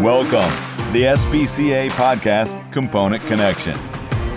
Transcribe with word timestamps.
Welcome 0.00 0.50
to 0.86 0.92
the 0.92 1.02
SBCA 1.02 1.90
podcast 1.90 2.72
Component 2.72 3.22
Connection, 3.26 3.78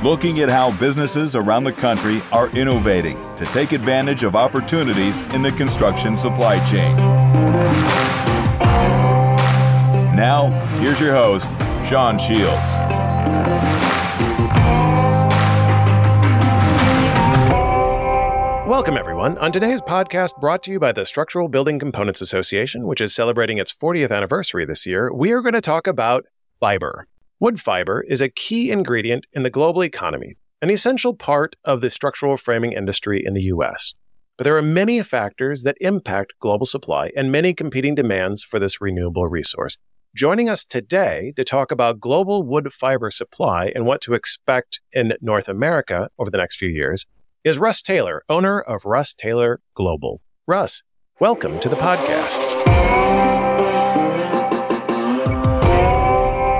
looking 0.04 0.42
at 0.42 0.50
how 0.50 0.78
businesses 0.78 1.38
around 1.38 1.63
the 1.63 1.71
country 1.71 2.21
are 2.34 2.50
innovating 2.50 3.16
to 3.38 3.46
take 3.46 3.71
advantage 3.71 4.23
of 4.23 4.36
opportunities 4.36 5.21
in 5.34 5.41
the 5.41 5.54
construction 5.54 6.18
supply 6.18 6.62
chain. 6.65 6.94
Now, 10.18 10.49
here's 10.81 10.99
your 10.99 11.13
host, 11.13 11.49
Sean 11.88 12.20
Shields. 12.20 13.93
Welcome, 18.74 18.98
everyone. 18.98 19.38
On 19.38 19.52
today's 19.52 19.82
podcast, 19.82 20.42
brought 20.42 20.64
to 20.64 20.71
you 20.71 20.80
by 20.80 20.92
the 20.92 21.05
Structural 21.05 21.48
Building 21.48 21.78
Components 21.78 22.22
Association, 22.22 22.88
which 22.88 23.02
is 23.02 23.14
celebrating 23.14 23.60
its 23.60 23.72
40th 23.72 24.10
anniversary 24.10 24.66
this 24.66 24.88
year, 24.88 25.14
we 25.14 25.31
are 25.31 25.41
going 25.41 25.54
to 25.54 25.62
talk 25.62 25.86
about 25.86 26.26
fiber. 26.59 27.05
Wood 27.40 27.59
fiber 27.62 28.02
is 28.02 28.20
a 28.20 28.30
key 28.30 28.72
ingredient 28.72 29.28
in 29.31 29.44
the 29.44 29.52
global 29.52 29.84
economy, 29.84 30.38
an 30.59 30.72
essential 30.72 31.14
part 31.14 31.55
of 31.64 31.81
the 31.81 31.91
structural 31.91 32.36
framing 32.36 32.72
industry 32.72 33.22
in 33.23 33.36
the 33.36 33.44
U.S. 33.44 33.94
But 34.38 34.45
there 34.45 34.58
are 34.58 34.64
many 34.64 35.03
factors 35.03 35.62
that 35.62 35.78
impact 35.80 36.34
global 36.40 36.66
supply 36.66 37.12
and 37.16 37.31
many 37.31 37.53
competing 37.53 37.94
demands 37.94 38.44
for 38.44 38.58
this 38.58 38.81
renewable 38.81 39.28
resource. 39.28 39.78
Joining 40.16 40.50
us 40.50 40.66
today 40.66 41.31
to 41.36 41.44
talk 41.44 41.72
about 41.72 42.00
global 42.00 42.42
wood 42.42 42.73
fiber 42.73 43.12
supply 43.12 43.72
and 43.76 43.86
what 43.86 44.02
to 44.02 44.16
expect 44.16 44.81
in 44.92 45.14
North 45.22 45.48
America 45.48 46.09
over 46.17 46.31
the 46.31 46.40
next 46.40 46.55
few 46.55 46.70
years 46.70 47.05
is 47.43 47.57
Russ 47.57 47.81
Taylor, 47.81 48.23
owner 48.29 48.61
of 48.61 48.85
Russ 48.85 49.13
Taylor 49.13 49.59
Global. 49.73 50.21
Russ, 50.47 50.81
welcome 51.20 51.59
to 51.59 51.67
the 51.67 51.75
podcast. 51.75 52.39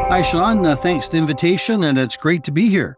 Hi, 0.10 0.22
Sean. 0.22 0.66
Uh, 0.66 0.76
thanks 0.76 1.06
for 1.06 1.14
the 1.14 1.20
invitation, 1.20 1.86
and 1.86 1.98
it's 1.98 2.18
great 2.18 2.44
to 2.44 2.52
be 2.52 2.68
here. 2.68 2.98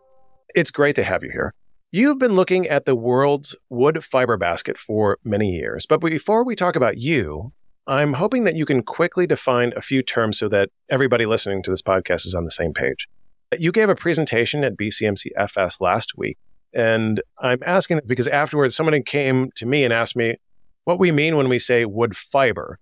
It's 0.55 0.71
great 0.71 0.95
to 0.95 1.03
have 1.03 1.23
you 1.23 1.29
here. 1.29 1.53
You've 1.91 2.17
been 2.17 2.33
looking 2.33 2.67
at 2.67 2.85
the 2.85 2.95
world's 2.95 3.55
wood 3.69 4.03
fiber 4.03 4.35
basket 4.35 4.79
for 4.79 5.19
many 5.23 5.51
years, 5.51 5.85
but 5.85 6.01
before 6.01 6.43
we 6.43 6.55
talk 6.55 6.75
about 6.75 6.97
you, 6.97 7.53
I'm 7.85 8.13
hoping 8.13 8.45
that 8.45 8.55
you 8.55 8.65
can 8.65 8.81
quickly 8.81 9.27
define 9.27 9.73
a 9.75 9.81
few 9.83 10.01
terms 10.01 10.39
so 10.39 10.47
that 10.49 10.69
everybody 10.89 11.27
listening 11.27 11.61
to 11.61 11.69
this 11.69 11.83
podcast 11.83 12.25
is 12.25 12.33
on 12.33 12.45
the 12.45 12.51
same 12.51 12.73
page. 12.73 13.07
You 13.59 13.71
gave 13.71 13.89
a 13.89 13.95
presentation 13.95 14.63
at 14.63 14.75
BCMC 14.75 15.27
FS 15.37 15.79
last 15.79 16.17
week 16.17 16.39
and 16.75 17.21
I'm 17.39 17.59
asking 17.65 18.01
because 18.05 18.27
afterwards, 18.27 18.75
someone 18.75 19.01
came 19.03 19.49
to 19.55 19.65
me 19.65 19.83
and 19.83 19.93
asked 19.93 20.15
me 20.15 20.35
what 20.83 20.99
we 20.99 21.11
mean 21.11 21.37
when 21.37 21.49
we 21.49 21.57
say 21.57 21.85
wood 21.85 22.15
fiber. 22.15 22.79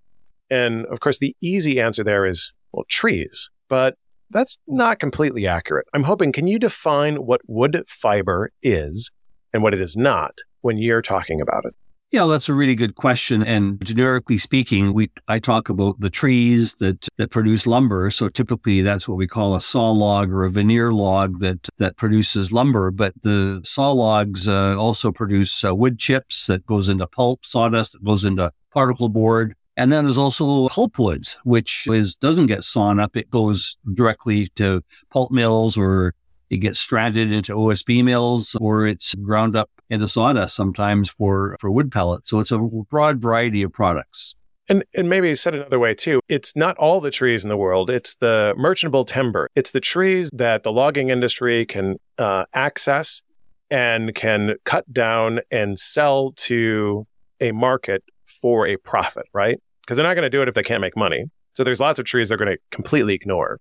And 0.49 0.85
of 0.87 0.99
course, 0.99 1.19
the 1.19 1.35
easy 1.41 1.79
answer 1.79 2.03
there 2.03 2.25
is, 2.25 2.51
well, 2.71 2.85
trees. 2.89 3.49
But 3.69 3.95
that's 4.31 4.57
not 4.67 4.99
completely 4.99 5.47
accurate. 5.47 5.87
I'm 5.93 6.03
hoping, 6.03 6.31
can 6.31 6.47
you 6.47 6.57
define 6.57 7.25
what 7.25 7.41
wood 7.47 7.83
fiber 7.87 8.51
is 8.63 9.11
and 9.53 9.61
what 9.61 9.73
it 9.73 9.81
is 9.81 9.95
not 9.95 10.39
when 10.61 10.77
you're 10.77 11.03
talking 11.03 11.39
about 11.39 11.65
it? 11.65 11.75
Yeah, 12.13 12.27
that's 12.27 12.47
a 12.47 12.53
really 12.53 12.75
good 12.75 12.93
question. 12.93 13.41
And 13.41 13.83
generically 13.83 14.37
speaking, 14.37 14.93
we 14.93 15.09
I 15.27 15.39
talk 15.39 15.67
about 15.67 15.99
the 15.99 16.11
trees 16.11 16.75
that 16.75 17.07
that 17.17 17.31
produce 17.31 17.65
lumber. 17.65 18.11
So 18.11 18.29
typically 18.29 18.81
that's 18.83 19.07
what 19.07 19.17
we 19.17 19.25
call 19.25 19.55
a 19.55 19.61
saw 19.61 19.89
log 19.89 20.31
or 20.31 20.43
a 20.43 20.51
veneer 20.51 20.93
log 20.93 21.39
that 21.39 21.69
that 21.79 21.97
produces 21.97 22.51
lumber. 22.51 22.91
But 22.91 23.15
the 23.23 23.61
saw 23.65 23.91
logs 23.93 24.47
uh, 24.47 24.77
also 24.77 25.11
produce 25.11 25.65
uh, 25.65 25.73
wood 25.73 25.97
chips 25.97 26.45
that 26.45 26.67
goes 26.67 26.87
into 26.87 27.07
pulp, 27.07 27.47
sawdust 27.47 27.93
that 27.93 28.03
goes 28.03 28.23
into 28.23 28.51
particle 28.71 29.09
board. 29.09 29.55
And 29.75 29.91
then 29.91 30.05
there's 30.05 30.19
also 30.19 30.67
pulpwood, 30.69 31.35
which 31.43 31.87
is 31.87 32.15
doesn't 32.15 32.45
get 32.45 32.63
sawn 32.63 32.99
up. 32.99 33.17
It 33.17 33.31
goes 33.31 33.75
directly 33.91 34.49
to 34.57 34.83
pulp 35.09 35.31
mills 35.31 35.75
or 35.75 36.13
it 36.51 36.57
gets 36.57 36.79
stranded 36.79 37.31
into 37.31 37.55
OSB 37.55 38.03
mills 38.03 38.55
or 38.61 38.85
it's 38.85 39.15
ground 39.15 39.55
up 39.55 39.71
into 39.93 40.07
sawdust 40.07 40.55
sometimes 40.55 41.09
for, 41.09 41.55
for 41.59 41.71
wood 41.71 41.91
pellets. 41.91 42.29
So 42.29 42.39
it's 42.39 42.51
a 42.51 42.57
broad 42.57 43.21
variety 43.21 43.63
of 43.63 43.71
products. 43.71 44.35
And, 44.69 44.83
and 44.95 45.09
maybe 45.09 45.35
said 45.35 45.55
another 45.55 45.79
way 45.79 45.93
too, 45.93 46.21
it's 46.29 46.55
not 46.55 46.77
all 46.77 47.01
the 47.01 47.11
trees 47.11 47.43
in 47.43 47.49
the 47.49 47.57
world. 47.57 47.89
It's 47.89 48.15
the 48.15 48.53
merchantable 48.57 49.03
timber. 49.03 49.49
It's 49.55 49.71
the 49.71 49.81
trees 49.81 50.29
that 50.33 50.63
the 50.63 50.71
logging 50.71 51.09
industry 51.09 51.65
can 51.65 51.97
uh, 52.17 52.45
access 52.53 53.21
and 53.69 54.15
can 54.15 54.55
cut 54.63 54.91
down 54.91 55.41
and 55.51 55.77
sell 55.77 56.31
to 56.31 57.05
a 57.41 57.51
market 57.51 58.03
for 58.41 58.67
a 58.67 58.77
profit, 58.77 59.25
right? 59.33 59.59
Because 59.81 59.97
they're 59.97 60.05
not 60.05 60.13
going 60.13 60.23
to 60.23 60.29
do 60.29 60.41
it 60.41 60.47
if 60.47 60.53
they 60.53 60.63
can't 60.63 60.81
make 60.81 60.95
money. 60.95 61.25
So 61.55 61.63
there's 61.63 61.79
lots 61.79 61.99
of 61.99 62.05
trees 62.05 62.29
they're 62.29 62.37
going 62.37 62.55
to 62.55 62.57
completely 62.71 63.13
ignore. 63.13 63.59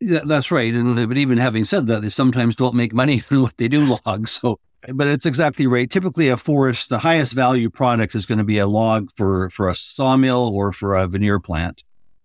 Yeah, 0.00 0.20
that's 0.24 0.50
right. 0.50 0.72
And 0.72 1.08
but 1.08 1.16
even 1.16 1.38
having 1.38 1.64
said 1.64 1.86
that, 1.86 2.02
they 2.02 2.08
sometimes 2.08 2.56
don't 2.56 2.74
make 2.74 2.92
money 2.92 3.18
from 3.20 3.42
what 3.42 3.56
they 3.56 3.68
do 3.68 3.98
log. 4.04 4.28
So, 4.28 4.58
but 4.92 5.06
it's 5.06 5.26
exactly 5.26 5.66
right. 5.66 5.90
Typically, 5.90 6.28
a 6.28 6.36
forest, 6.36 6.88
the 6.88 6.98
highest 6.98 7.32
value 7.32 7.70
product 7.70 8.14
is 8.14 8.26
going 8.26 8.38
to 8.38 8.44
be 8.44 8.58
a 8.58 8.66
log 8.66 9.10
for 9.14 9.50
for 9.50 9.68
a 9.68 9.74
sawmill 9.74 10.50
or 10.54 10.72
for 10.72 10.94
a 10.94 11.06
veneer 11.06 11.40
plant, 11.40 11.82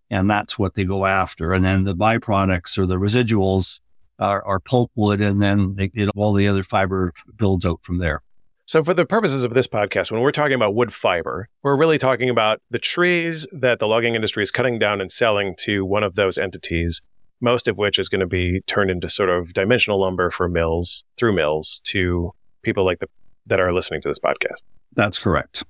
and 0.10 0.30
that's 0.30 0.58
what 0.58 0.76
they 0.76 0.84
go 0.84 1.06
after. 1.06 1.54
And 1.54 1.64
then 1.64 1.84
the 1.84 1.96
byproducts 1.96 2.78
or 2.78 2.86
the 2.86 2.98
residuals 2.98 3.80
are, 4.18 4.44
are 4.46 4.60
pulpwood, 4.60 5.22
and 5.26 5.42
then 5.42 5.76
they, 5.76 5.92
it, 5.94 6.10
all 6.16 6.34
the 6.34 6.48
other 6.48 6.64
fiber 6.64 7.14
builds 7.38 7.66
out 7.66 7.84
from 7.84 8.00
there. 8.00 8.22
So, 8.66 8.84
for 8.84 8.94
the 8.94 9.06
purposes 9.06 9.44
of 9.44 9.54
this 9.54 9.68
podcast, 9.68 10.12
when 10.12 10.22
we're 10.22 10.32
talking 10.32 10.54
about 10.54 10.76
wood 10.76 10.94
fiber, 10.94 11.50
we're 11.64 11.78
really 11.78 11.98
talking 11.98 12.30
about 12.30 12.62
the 12.70 12.80
trees 12.80 13.48
that 13.52 13.80
the 13.80 13.88
logging 13.88 14.16
industry 14.16 14.44
is 14.44 14.52
cutting 14.52 14.78
down 14.78 15.02
and 15.02 15.12
selling 15.12 15.56
to 15.60 15.86
one 15.86 16.04
of 16.04 16.16
those 16.16 16.38
entities 16.38 17.02
most 17.42 17.68
of 17.68 17.78
which 17.78 17.98
is 17.98 18.10
going 18.10 18.20
to 18.20 18.28
be 18.28 18.62
turned 18.62 18.92
into 18.92 19.10
sort 19.10 19.30
of 19.30 19.54
dimensional 19.54 20.02
lumber 20.02 20.30
for 20.30 20.50
mills 20.50 21.04
through 21.18 21.34
mills 21.34 21.82
to 21.86 22.34
people 22.70 22.86
like 22.86 23.00
the 23.00 23.08
that 23.48 23.60
are 23.60 23.74
listening 23.74 24.02
to 24.02 24.08
this 24.08 24.20
podcast. 24.20 24.62
That's 24.94 25.18
correct. 25.18 25.64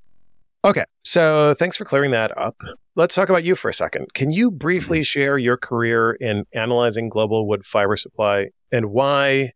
Okay. 0.65 0.83
So 1.03 1.55
thanks 1.57 1.77
for 1.77 1.85
clearing 1.85 2.11
that 2.11 2.37
up. 2.37 2.57
Let's 2.95 3.15
talk 3.15 3.29
about 3.29 3.45
you 3.45 3.55
for 3.55 3.69
a 3.69 3.73
second. 3.73 4.13
Can 4.13 4.31
you 4.31 4.51
briefly 4.51 5.03
share 5.03 5.37
your 5.37 5.55
career 5.55 6.11
in 6.13 6.45
analyzing 6.53 7.07
global 7.07 7.47
wood 7.47 7.65
fiber 7.65 7.95
supply 7.95 8.49
and 8.71 8.87
why 8.87 9.53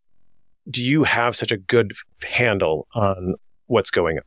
do 0.69 0.83
you 0.83 1.03
have 1.03 1.35
such 1.35 1.51
a 1.51 1.57
good 1.57 1.91
handle 2.23 2.87
on 2.95 3.35
what's 3.67 3.91
going 3.91 4.17
on? 4.17 4.23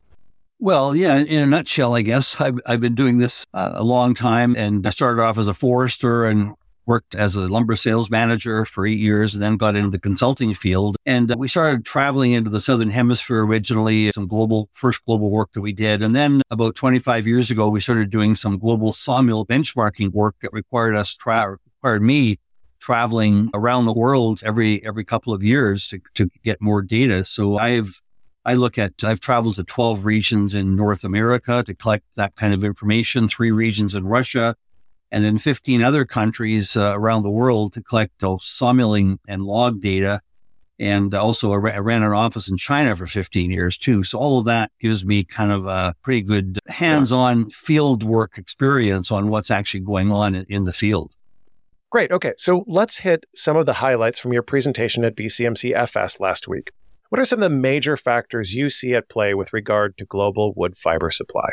Well, 0.59 0.95
yeah, 0.95 1.17
in 1.17 1.41
a 1.41 1.45
nutshell, 1.47 1.95
I 1.95 2.03
guess 2.03 2.39
I've, 2.39 2.59
I've 2.65 2.81
been 2.81 2.95
doing 2.95 3.17
this 3.17 3.45
uh, 3.53 3.71
a 3.73 3.83
long 3.83 4.13
time 4.13 4.55
and 4.55 4.85
I 4.85 4.91
started 4.91 5.21
off 5.21 5.39
as 5.39 5.47
a 5.47 5.53
forester 5.53 6.25
and 6.25 6.53
worked 6.87 7.13
as 7.13 7.35
a 7.35 7.41
lumber 7.41 7.75
sales 7.75 8.09
manager 8.09 8.65
for 8.65 8.87
eight 8.87 8.99
years 8.99 9.35
and 9.35 9.43
then 9.43 9.57
got 9.57 9.75
into 9.75 9.89
the 9.89 9.99
consulting 9.99 10.53
field. 10.53 10.95
And 11.05 11.33
we 11.35 11.47
started 11.47 11.85
traveling 11.85 12.31
into 12.31 12.49
the 12.49 12.61
Southern 12.61 12.91
Hemisphere 12.91 13.43
originally, 13.43 14.11
some 14.11 14.27
global, 14.27 14.69
first 14.71 15.05
global 15.05 15.29
work 15.29 15.51
that 15.53 15.61
we 15.61 15.73
did. 15.73 16.01
And 16.01 16.15
then 16.15 16.41
about 16.49 16.75
25 16.75 17.27
years 17.27 17.51
ago, 17.51 17.69
we 17.69 17.81
started 17.81 18.09
doing 18.09 18.35
some 18.35 18.57
global 18.57 18.93
sawmill 18.93 19.45
benchmarking 19.45 20.13
work 20.13 20.35
that 20.41 20.53
required 20.53 20.95
us, 20.95 21.13
tra- 21.13 21.57
required 21.75 22.01
me 22.01 22.39
traveling 22.79 23.49
around 23.53 23.85
the 23.85 23.93
world 23.93 24.41
every, 24.43 24.85
every 24.85 25.03
couple 25.03 25.33
of 25.33 25.43
years 25.43 25.87
to, 25.87 25.99
to 26.13 26.29
get 26.43 26.61
more 26.61 26.81
data. 26.81 27.25
So 27.25 27.57
I've, 27.57 28.01
I 28.45 28.53
look 28.53 28.77
at, 28.77 29.03
I've 29.03 29.19
traveled 29.19 29.55
to 29.55 29.63
12 29.63 30.05
regions 30.05 30.53
in 30.53 30.75
North 30.75 31.03
America 31.03 31.63
to 31.65 31.73
collect 31.73 32.05
that 32.15 32.35
kind 32.35 32.53
of 32.53 32.63
information, 32.63 33.27
three 33.27 33.51
regions 33.51 33.93
in 33.93 34.05
Russia, 34.05 34.55
and 35.11 35.23
then 35.23 35.37
15 35.37 35.81
other 35.81 36.05
countries 36.05 36.75
uh, 36.75 36.93
around 36.95 37.23
the 37.23 37.29
world 37.29 37.73
to 37.73 37.83
collect 37.83 38.23
uh, 38.23 38.37
sawmilling 38.41 39.19
and 39.27 39.41
log 39.41 39.81
data. 39.81 40.21
And 40.79 41.15
also, 41.15 41.53
I 41.53 41.57
ran 41.79 42.03
an 42.03 42.11
office 42.11 42.47
in 42.47 42.57
China 42.57 42.95
for 42.95 43.07
15 43.07 43.49
years 43.49 43.77
too. 43.77 44.03
So 44.03 44.19
all 44.19 44.39
of 44.39 44.45
that 44.45 44.71
gives 44.79 45.03
me 45.03 45.23
kind 45.23 45.51
of 45.51 45.65
a 45.65 45.95
pretty 46.03 46.21
good 46.21 46.59
hands-on 46.67 47.49
field 47.49 48.03
work 48.03 48.37
experience 48.37 49.11
on 49.11 49.29
what's 49.29 49.49
actually 49.49 49.79
going 49.79 50.11
on 50.11 50.35
in 50.35 50.65
the 50.65 50.73
field. 50.73 51.15
Great. 51.89 52.11
Okay. 52.11 52.33
So 52.37 52.63
let's 52.67 52.99
hit 52.99 53.25
some 53.33 53.55
of 53.57 53.65
the 53.65 53.73
highlights 53.73 54.19
from 54.19 54.33
your 54.33 54.43
presentation 54.43 55.03
at 55.03 55.15
BCMC 55.15 55.73
FS 55.73 56.19
last 56.19 56.47
week. 56.47 56.71
What 57.09 57.19
are 57.19 57.25
some 57.25 57.39
of 57.39 57.49
the 57.49 57.55
major 57.55 57.95
factors 57.95 58.53
you 58.53 58.69
see 58.69 58.93
at 58.93 59.09
play 59.09 59.33
with 59.33 59.53
regard 59.53 59.97
to 59.97 60.05
global 60.05 60.53
wood 60.55 60.77
fiber 60.77 61.09
supply? 61.09 61.49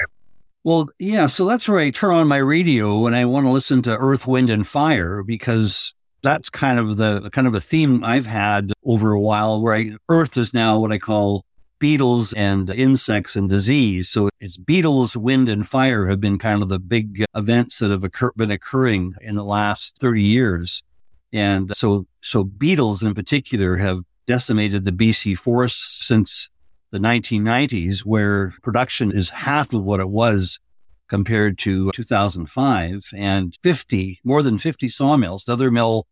Well, 0.65 0.89
yeah. 0.99 1.27
So 1.27 1.47
that's 1.47 1.69
where 1.69 1.79
I 1.79 1.91
turn 1.91 2.15
on 2.15 2.27
my 2.27 2.39
radio 2.39 2.99
when 2.99 3.13
I 3.13 3.27
want 3.27 3.47
to 3.47 3.51
listen 3.51 3.83
to 3.83 3.97
Earth, 3.97 4.27
Wind, 4.27 4.49
and 4.49 4.67
Fire 4.67 5.23
because 5.23 5.93
that's 6.23 6.49
kind 6.49 6.79
of 6.79 6.97
the 6.97 7.29
kind 7.31 7.47
of 7.47 7.55
a 7.55 7.61
theme 7.61 8.03
I've 8.03 8.25
had 8.25 8.73
over 8.83 9.13
a 9.13 9.21
while. 9.21 9.61
Where 9.61 9.75
I, 9.75 9.91
Earth 10.09 10.39
is 10.39 10.55
now 10.55 10.81
what 10.81 10.91
I 10.91 10.99
call 10.99 11.45
beetles 11.79 12.33
and 12.33 12.71
insects 12.71 13.37
and 13.37 13.47
disease. 13.47 14.09
So 14.09 14.31
it's 14.41 14.57
beetles, 14.57 15.19
wind, 15.19 15.51
and 15.51 15.69
fire 15.69 16.07
have 16.07 16.19
been 16.19 16.39
kind 16.39 16.63
of 16.63 16.71
the 16.71 16.79
big 16.79 17.27
events 17.37 17.79
that 17.81 17.91
have 17.91 18.03
occur- 18.03 18.33
been 18.35 18.51
occurring 18.51 19.17
in 19.21 19.37
the 19.37 19.45
last 19.45 19.99
30 19.99 20.23
years. 20.23 20.83
And 21.31 21.77
so, 21.77 22.07
so 22.23 22.43
beetles 22.43 23.03
in 23.03 23.13
particular 23.13 23.77
have 23.77 24.01
decimated 24.27 24.87
the 24.87 24.93
BC 24.93 25.37
forests 25.37 26.07
since 26.07 26.49
the 26.95 27.01
1990s, 27.01 28.05
where 28.05 28.55
production 28.63 29.11
is 29.13 29.31
half 29.31 29.75
of 29.75 29.83
what 29.83 29.99
it 29.99 30.09
was 30.09 30.61
compared 31.09 31.59
to 31.59 31.91
2005 31.91 33.11
and 33.17 33.59
50, 33.65 34.21
more 34.23 34.45
than 34.45 34.59
50 34.59 34.89
sawmills. 34.89 35.47
Another 35.49 35.73
mill 35.73 36.07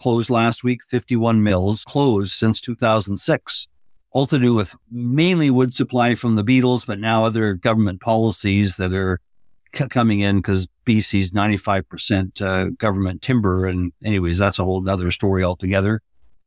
closed 0.00 0.28
last 0.28 0.64
week, 0.64 0.80
51 0.82 1.44
mills 1.44 1.84
closed 1.84 2.32
since 2.32 2.60
2006. 2.60 3.68
All 4.10 4.26
to 4.26 4.38
do 4.40 4.52
with 4.52 4.74
mainly 4.90 5.48
wood 5.48 5.72
supply 5.72 6.16
from 6.16 6.34
the 6.34 6.42
beetles, 6.42 6.84
but 6.84 6.98
now 6.98 7.24
other 7.24 7.54
government 7.54 8.00
policies 8.00 8.78
that 8.78 8.92
are 8.92 9.20
c- 9.76 9.86
coming 9.86 10.18
in 10.18 10.38
because 10.38 10.66
BC's 10.84 11.30
95% 11.30 12.42
uh, 12.42 12.70
government 12.78 13.22
timber. 13.22 13.66
And 13.66 13.92
anyways, 14.02 14.38
that's 14.38 14.58
a 14.58 14.64
whole 14.64 14.88
other 14.90 15.12
story 15.12 15.44
altogether. 15.44 16.02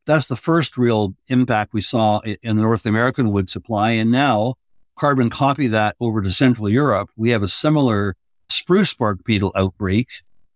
That's 0.06 0.28
the 0.28 0.36
first 0.36 0.76
real 0.76 1.14
impact 1.28 1.72
we 1.72 1.82
saw 1.82 2.20
in 2.20 2.56
the 2.56 2.62
North 2.62 2.86
American 2.86 3.32
wood 3.32 3.48
supply. 3.50 3.92
And 3.92 4.10
now 4.10 4.54
carbon 4.96 5.30
copy 5.30 5.66
that 5.68 5.96
over 6.00 6.20
to 6.20 6.32
Central 6.32 6.68
Europe. 6.68 7.10
We 7.16 7.30
have 7.30 7.42
a 7.42 7.48
similar 7.48 8.16
spruce 8.50 8.92
bark 8.92 9.24
beetle 9.24 9.52
outbreak 9.54 10.08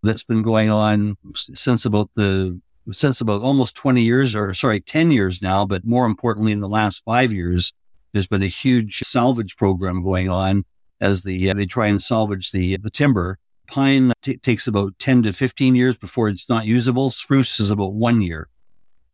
that's 0.02 0.24
been 0.24 0.42
going 0.42 0.68
on 0.68 1.16
since 1.34 1.84
about 1.84 2.10
the 2.14 2.60
since 2.92 3.20
about 3.20 3.40
almost 3.40 3.74
20 3.76 4.02
years 4.02 4.36
or 4.36 4.52
sorry 4.52 4.80
10 4.80 5.10
years 5.10 5.40
now 5.40 5.64
but 5.64 5.86
more 5.86 6.04
importantly 6.04 6.52
in 6.52 6.60
the 6.60 6.68
last 6.68 7.02
5 7.06 7.32
years 7.32 7.72
there's 8.12 8.26
been 8.26 8.42
a 8.42 8.48
huge 8.48 8.98
salvage 9.00 9.56
program 9.56 10.02
going 10.02 10.28
on 10.28 10.64
as 11.00 11.22
the 11.22 11.50
uh, 11.50 11.54
they 11.54 11.66
try 11.66 11.86
and 11.86 12.02
salvage 12.02 12.50
the 12.50 12.76
the 12.76 12.90
timber 12.90 13.38
pine 13.66 14.12
t- 14.20 14.36
takes 14.36 14.66
about 14.66 14.98
10 14.98 15.22
to 15.22 15.32
15 15.32 15.74
years 15.74 15.96
before 15.96 16.28
it's 16.28 16.48
not 16.48 16.66
usable 16.66 17.10
spruce 17.10 17.58
is 17.58 17.70
about 17.70 17.94
1 17.94 18.20
year 18.20 18.48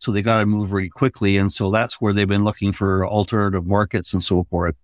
so 0.01 0.11
they 0.11 0.23
got 0.23 0.39
to 0.39 0.47
move 0.47 0.71
very 0.71 0.89
quickly. 0.89 1.37
And 1.37 1.53
so 1.53 1.71
that's 1.71 2.01
where 2.01 2.13
they've 2.13 2.27
been 2.27 2.43
looking 2.43 2.73
for 2.73 3.07
alternative 3.07 3.67
markets 3.67 4.13
and 4.13 4.25
so 4.25 4.45
forth. 4.45 4.75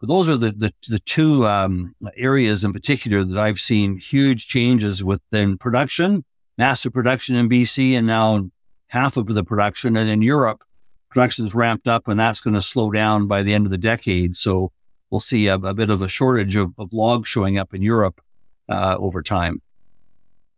But 0.00 0.08
those 0.08 0.28
are 0.28 0.38
the, 0.38 0.52
the, 0.52 0.74
the 0.88 0.98
two 0.98 1.46
um, 1.46 1.94
areas 2.16 2.64
in 2.64 2.72
particular 2.72 3.24
that 3.24 3.38
I've 3.38 3.60
seen 3.60 3.98
huge 3.98 4.48
changes 4.48 5.04
within 5.04 5.58
production, 5.58 6.24
massive 6.56 6.94
production 6.94 7.36
in 7.36 7.48
BC, 7.48 7.92
and 7.92 8.06
now 8.06 8.50
half 8.88 9.18
of 9.18 9.26
the 9.26 9.44
production. 9.44 9.96
And 9.96 10.08
in 10.08 10.22
Europe, 10.22 10.64
production's 11.10 11.54
ramped 11.54 11.86
up 11.86 12.08
and 12.08 12.18
that's 12.18 12.40
going 12.40 12.54
to 12.54 12.62
slow 12.62 12.90
down 12.90 13.26
by 13.26 13.42
the 13.42 13.52
end 13.52 13.66
of 13.66 13.70
the 13.70 13.78
decade. 13.78 14.36
So 14.36 14.72
we'll 15.10 15.20
see 15.20 15.46
a, 15.46 15.56
a 15.56 15.74
bit 15.74 15.90
of 15.90 16.00
a 16.00 16.08
shortage 16.08 16.56
of, 16.56 16.72
of 16.78 16.92
logs 16.92 17.28
showing 17.28 17.58
up 17.58 17.74
in 17.74 17.82
Europe 17.82 18.20
uh, 18.68 18.96
over 18.98 19.22
time. 19.22 19.60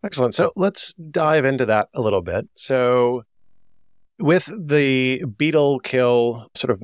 Excellent. 0.05 0.35
So 0.35 0.53
let's 0.55 0.93
dive 0.95 1.45
into 1.45 1.67
that 1.67 1.89
a 1.93 2.01
little 2.01 2.23
bit. 2.23 2.49
So 2.55 3.25
with 4.19 4.51
the 4.57 5.25
beetle 5.25 5.81
kill 5.81 6.49
sort 6.55 6.71
of 6.71 6.83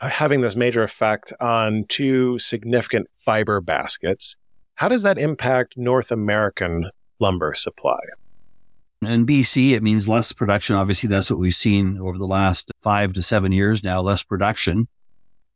having 0.00 0.40
this 0.40 0.56
major 0.56 0.82
effect 0.82 1.32
on 1.40 1.84
two 1.88 2.38
significant 2.38 3.08
fiber 3.16 3.60
baskets, 3.60 4.36
how 4.74 4.88
does 4.88 5.02
that 5.02 5.18
impact 5.18 5.74
North 5.76 6.10
American 6.10 6.90
lumber 7.18 7.54
supply? 7.54 7.98
In 9.02 9.26
BC, 9.26 9.72
it 9.72 9.82
means 9.82 10.08
less 10.08 10.32
production. 10.32 10.76
Obviously, 10.76 11.08
that's 11.08 11.30
what 11.30 11.38
we've 11.38 11.54
seen 11.54 11.98
over 11.98 12.18
the 12.18 12.26
last 12.26 12.72
five 12.80 13.12
to 13.14 13.22
seven 13.22 13.52
years 13.52 13.82
now, 13.84 14.00
less 14.00 14.22
production. 14.22 14.88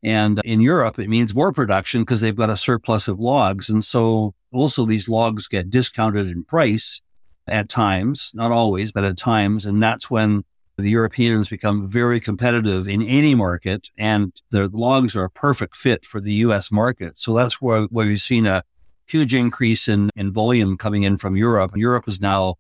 And 0.02 0.40
in 0.44 0.60
Europe, 0.60 0.98
it 0.98 1.08
means 1.08 1.34
more 1.34 1.52
production 1.52 2.02
because 2.02 2.20
they've 2.20 2.36
got 2.36 2.50
a 2.50 2.56
surplus 2.56 3.08
of 3.08 3.18
logs. 3.20 3.68
And 3.68 3.84
so 3.84 4.34
also 4.52 4.86
these 4.86 5.08
logs 5.08 5.48
get 5.48 5.70
discounted 5.70 6.28
in 6.28 6.44
price 6.44 7.02
at 7.46 7.68
times, 7.68 8.32
not 8.34 8.52
always, 8.52 8.92
but 8.92 9.04
at 9.04 9.18
times. 9.18 9.66
And 9.66 9.82
that's 9.82 10.10
when 10.10 10.44
the 10.80 10.90
Europeans 10.90 11.48
become 11.48 11.88
very 11.88 12.20
competitive 12.20 12.88
in 12.88 13.02
any 13.02 13.34
market, 13.34 13.90
and 13.98 14.40
their 14.50 14.68
logs 14.68 15.14
are 15.16 15.24
a 15.24 15.30
perfect 15.30 15.76
fit 15.76 16.04
for 16.04 16.20
the 16.20 16.34
U.S. 16.34 16.70
market. 16.72 17.18
So 17.18 17.34
that's 17.34 17.60
where, 17.60 17.82
where 17.84 18.06
we've 18.06 18.20
seen 18.20 18.46
a 18.46 18.62
huge 19.06 19.34
increase 19.34 19.88
in, 19.88 20.10
in 20.14 20.32
volume 20.32 20.76
coming 20.76 21.02
in 21.02 21.16
from 21.16 21.36
Europe. 21.36 21.76
Europe 21.76 22.08
is 22.08 22.20
now 22.20 22.54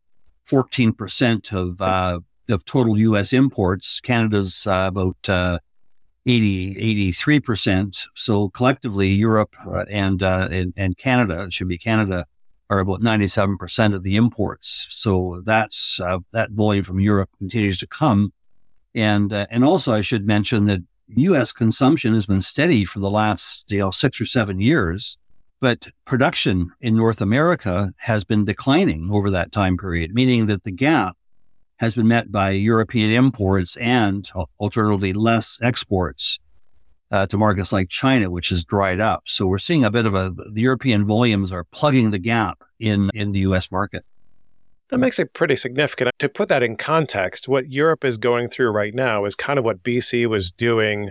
14% 0.48 1.52
of, 1.52 1.80
uh, 1.80 2.20
of 2.48 2.64
total 2.64 2.98
U.S. 2.98 3.32
imports. 3.32 4.00
Canada's 4.00 4.66
uh, 4.66 4.86
about 4.88 5.28
uh, 5.28 5.58
80, 6.26 7.04
83%. 7.12 8.08
So 8.14 8.48
collectively, 8.50 9.08
Europe 9.08 9.54
and, 9.88 10.22
uh, 10.22 10.48
and, 10.50 10.74
and 10.76 10.96
Canada, 10.96 11.44
it 11.44 11.52
should 11.52 11.68
be 11.68 11.78
Canada, 11.78 12.26
are 12.70 12.78
about 12.78 13.02
97% 13.02 13.94
of 13.94 14.04
the 14.04 14.16
imports. 14.16 14.86
So 14.90 15.42
that's 15.44 15.98
uh, 16.00 16.20
that 16.32 16.52
volume 16.52 16.84
from 16.84 17.00
Europe 17.00 17.28
continues 17.36 17.76
to 17.78 17.86
come. 17.86 18.32
And 18.94 19.32
uh, 19.32 19.46
and 19.50 19.64
also 19.64 19.92
I 19.92 20.00
should 20.00 20.26
mention 20.26 20.66
that 20.66 20.82
US 21.08 21.52
consumption 21.52 22.14
has 22.14 22.26
been 22.26 22.42
steady 22.42 22.84
for 22.84 23.00
the 23.00 23.10
last, 23.10 23.70
you 23.72 23.80
know, 23.80 23.90
6 23.90 24.20
or 24.20 24.24
7 24.24 24.60
years, 24.60 25.18
but 25.60 25.88
production 26.04 26.70
in 26.80 26.96
North 26.96 27.20
America 27.20 27.92
has 27.98 28.22
been 28.22 28.44
declining 28.44 29.10
over 29.12 29.30
that 29.30 29.50
time 29.50 29.76
period, 29.76 30.14
meaning 30.14 30.46
that 30.46 30.62
the 30.62 30.72
gap 30.72 31.16
has 31.78 31.96
been 31.96 32.06
met 32.06 32.30
by 32.30 32.50
European 32.50 33.10
imports 33.10 33.76
and 33.78 34.30
alternatively 34.60 35.12
less 35.12 35.58
exports 35.60 36.38
uh, 37.10 37.26
to 37.26 37.36
markets 37.36 37.72
like 37.72 37.88
China, 37.88 38.30
which 38.30 38.50
has 38.50 38.64
dried 38.64 39.00
up. 39.00 39.22
So 39.26 39.46
we're 39.46 39.58
seeing 39.58 39.84
a 39.84 39.90
bit 39.90 40.06
of 40.06 40.14
a, 40.14 40.30
the 40.30 40.60
European 40.60 41.06
volumes 41.06 41.52
are 41.52 41.64
plugging 41.64 42.10
the 42.10 42.18
gap 42.18 42.62
in, 42.78 43.10
in 43.14 43.32
the 43.32 43.40
US 43.40 43.70
market. 43.70 44.04
That 44.88 44.98
makes 44.98 45.18
it 45.18 45.32
pretty 45.32 45.56
significant. 45.56 46.10
To 46.18 46.28
put 46.28 46.48
that 46.48 46.62
in 46.62 46.76
context, 46.76 47.48
what 47.48 47.70
Europe 47.70 48.04
is 48.04 48.18
going 48.18 48.48
through 48.48 48.70
right 48.70 48.94
now 48.94 49.24
is 49.24 49.34
kind 49.34 49.58
of 49.58 49.64
what 49.64 49.82
BC 49.82 50.28
was 50.28 50.50
doing 50.50 51.10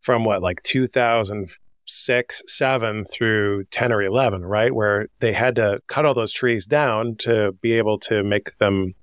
from 0.00 0.24
what, 0.24 0.40
like 0.40 0.62
2006, 0.62 2.42
7 2.46 3.04
through 3.04 3.64
10 3.64 3.92
or 3.92 4.02
11, 4.02 4.44
right? 4.44 4.72
Where 4.72 5.08
they 5.18 5.32
had 5.32 5.56
to 5.56 5.80
cut 5.88 6.04
all 6.04 6.14
those 6.14 6.32
trees 6.32 6.64
down 6.64 7.16
to 7.20 7.52
be 7.60 7.72
able 7.72 7.98
to 8.00 8.22
make 8.22 8.56
them 8.58 8.94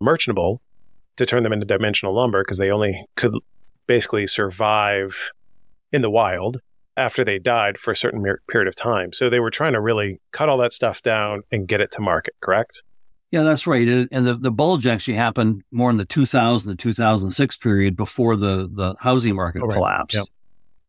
merchantable, 0.00 0.60
to 1.16 1.24
turn 1.24 1.42
them 1.42 1.52
into 1.52 1.64
dimensional 1.64 2.14
lumber, 2.14 2.42
because 2.42 2.58
they 2.58 2.70
only 2.70 3.06
could 3.16 3.34
basically 3.86 4.26
survive 4.26 5.30
in 5.92 6.02
the 6.02 6.10
wild 6.10 6.60
after 6.96 7.24
they 7.24 7.38
died 7.38 7.78
for 7.78 7.90
a 7.90 7.96
certain 7.96 8.24
period 8.48 8.68
of 8.68 8.74
time. 8.74 9.12
So 9.12 9.28
they 9.28 9.40
were 9.40 9.50
trying 9.50 9.74
to 9.74 9.80
really 9.80 10.20
cut 10.32 10.48
all 10.48 10.58
that 10.58 10.72
stuff 10.72 11.02
down 11.02 11.42
and 11.52 11.68
get 11.68 11.80
it 11.80 11.92
to 11.92 12.00
market, 12.00 12.34
correct? 12.40 12.82
Yeah, 13.30 13.42
that's 13.42 13.66
right. 13.66 13.86
And 13.86 14.26
the, 14.26 14.36
the 14.36 14.50
bulge 14.50 14.86
actually 14.86 15.16
happened 15.16 15.62
more 15.70 15.90
in 15.90 15.96
the 15.96 16.04
2000 16.04 16.70
to 16.70 16.76
2006 16.76 17.56
period 17.58 17.96
before 17.96 18.36
the, 18.36 18.68
the 18.72 18.94
housing 19.00 19.34
market 19.34 19.62
oh, 19.62 19.66
right. 19.66 19.74
collapsed. 19.74 20.16
Yep. 20.16 20.26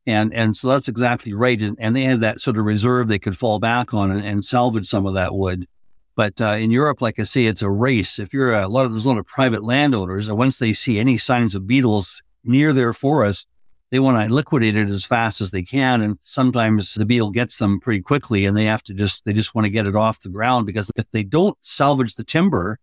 And, 0.06 0.34
and 0.34 0.56
so 0.56 0.70
that's 0.70 0.88
exactly 0.88 1.34
right. 1.34 1.62
And, 1.62 1.76
and, 1.80 1.94
they 1.94 2.04
had 2.04 2.22
that 2.22 2.40
sort 2.40 2.58
of 2.58 2.64
reserve 2.64 3.10
they 3.10 3.20
could 3.20 3.38
fall 3.38 3.60
back 3.60 3.94
on 3.94 4.10
and, 4.10 4.26
and 4.26 4.46
salvage 4.46 4.88
some 4.88 5.06
of 5.06 5.16
that 5.16 5.34
wood. 5.34 5.68
But 6.16 6.40
uh, 6.40 6.56
in 6.58 6.72
Europe, 6.72 7.02
like 7.02 7.20
I 7.20 7.24
say, 7.24 7.46
it's 7.46 7.62
a 7.62 7.70
race. 7.70 8.18
If 8.18 8.34
you're 8.34 8.54
a 8.54 8.68
lot 8.68 8.86
of, 8.86 8.92
there's 8.92 9.06
a 9.06 9.10
lot 9.10 9.20
of 9.20 9.28
private 9.28 9.64
landowners, 9.64 10.28
and 10.28 10.38
once 10.38 10.58
they 10.58 10.74
see 10.74 10.98
any 10.98 11.16
signs 11.18 11.54
of 11.54 11.68
beetles 11.68 12.24
near 12.44 12.74
their 12.74 12.92
forest, 12.92 13.48
they 13.90 14.00
want 14.00 14.28
to 14.28 14.34
liquidate 14.34 14.76
it 14.76 14.90
as 14.90 15.06
fast 15.06 15.40
as 15.40 15.52
they 15.52 15.64
can. 15.64 16.02
And 16.02 16.18
sometimes 16.20 16.94
the 16.96 17.06
beetle 17.06 17.32
gets 17.32 17.58
them 17.58 17.80
pretty 17.80 18.02
quickly 18.02 18.46
and 18.46 18.56
they 18.56 18.66
have 18.66 18.84
to 18.84 18.94
just, 18.94 19.24
they 19.26 19.34
just 19.34 19.56
want 19.56 19.66
to 19.66 19.72
get 19.72 19.88
it 19.88 19.96
off 19.96 20.20
the 20.20 20.30
ground 20.30 20.66
because 20.66 20.92
if 20.96 21.10
they 21.12 21.24
don't 21.24 21.58
salvage 21.62 22.16
the 22.16 22.24
timber, 22.24 22.80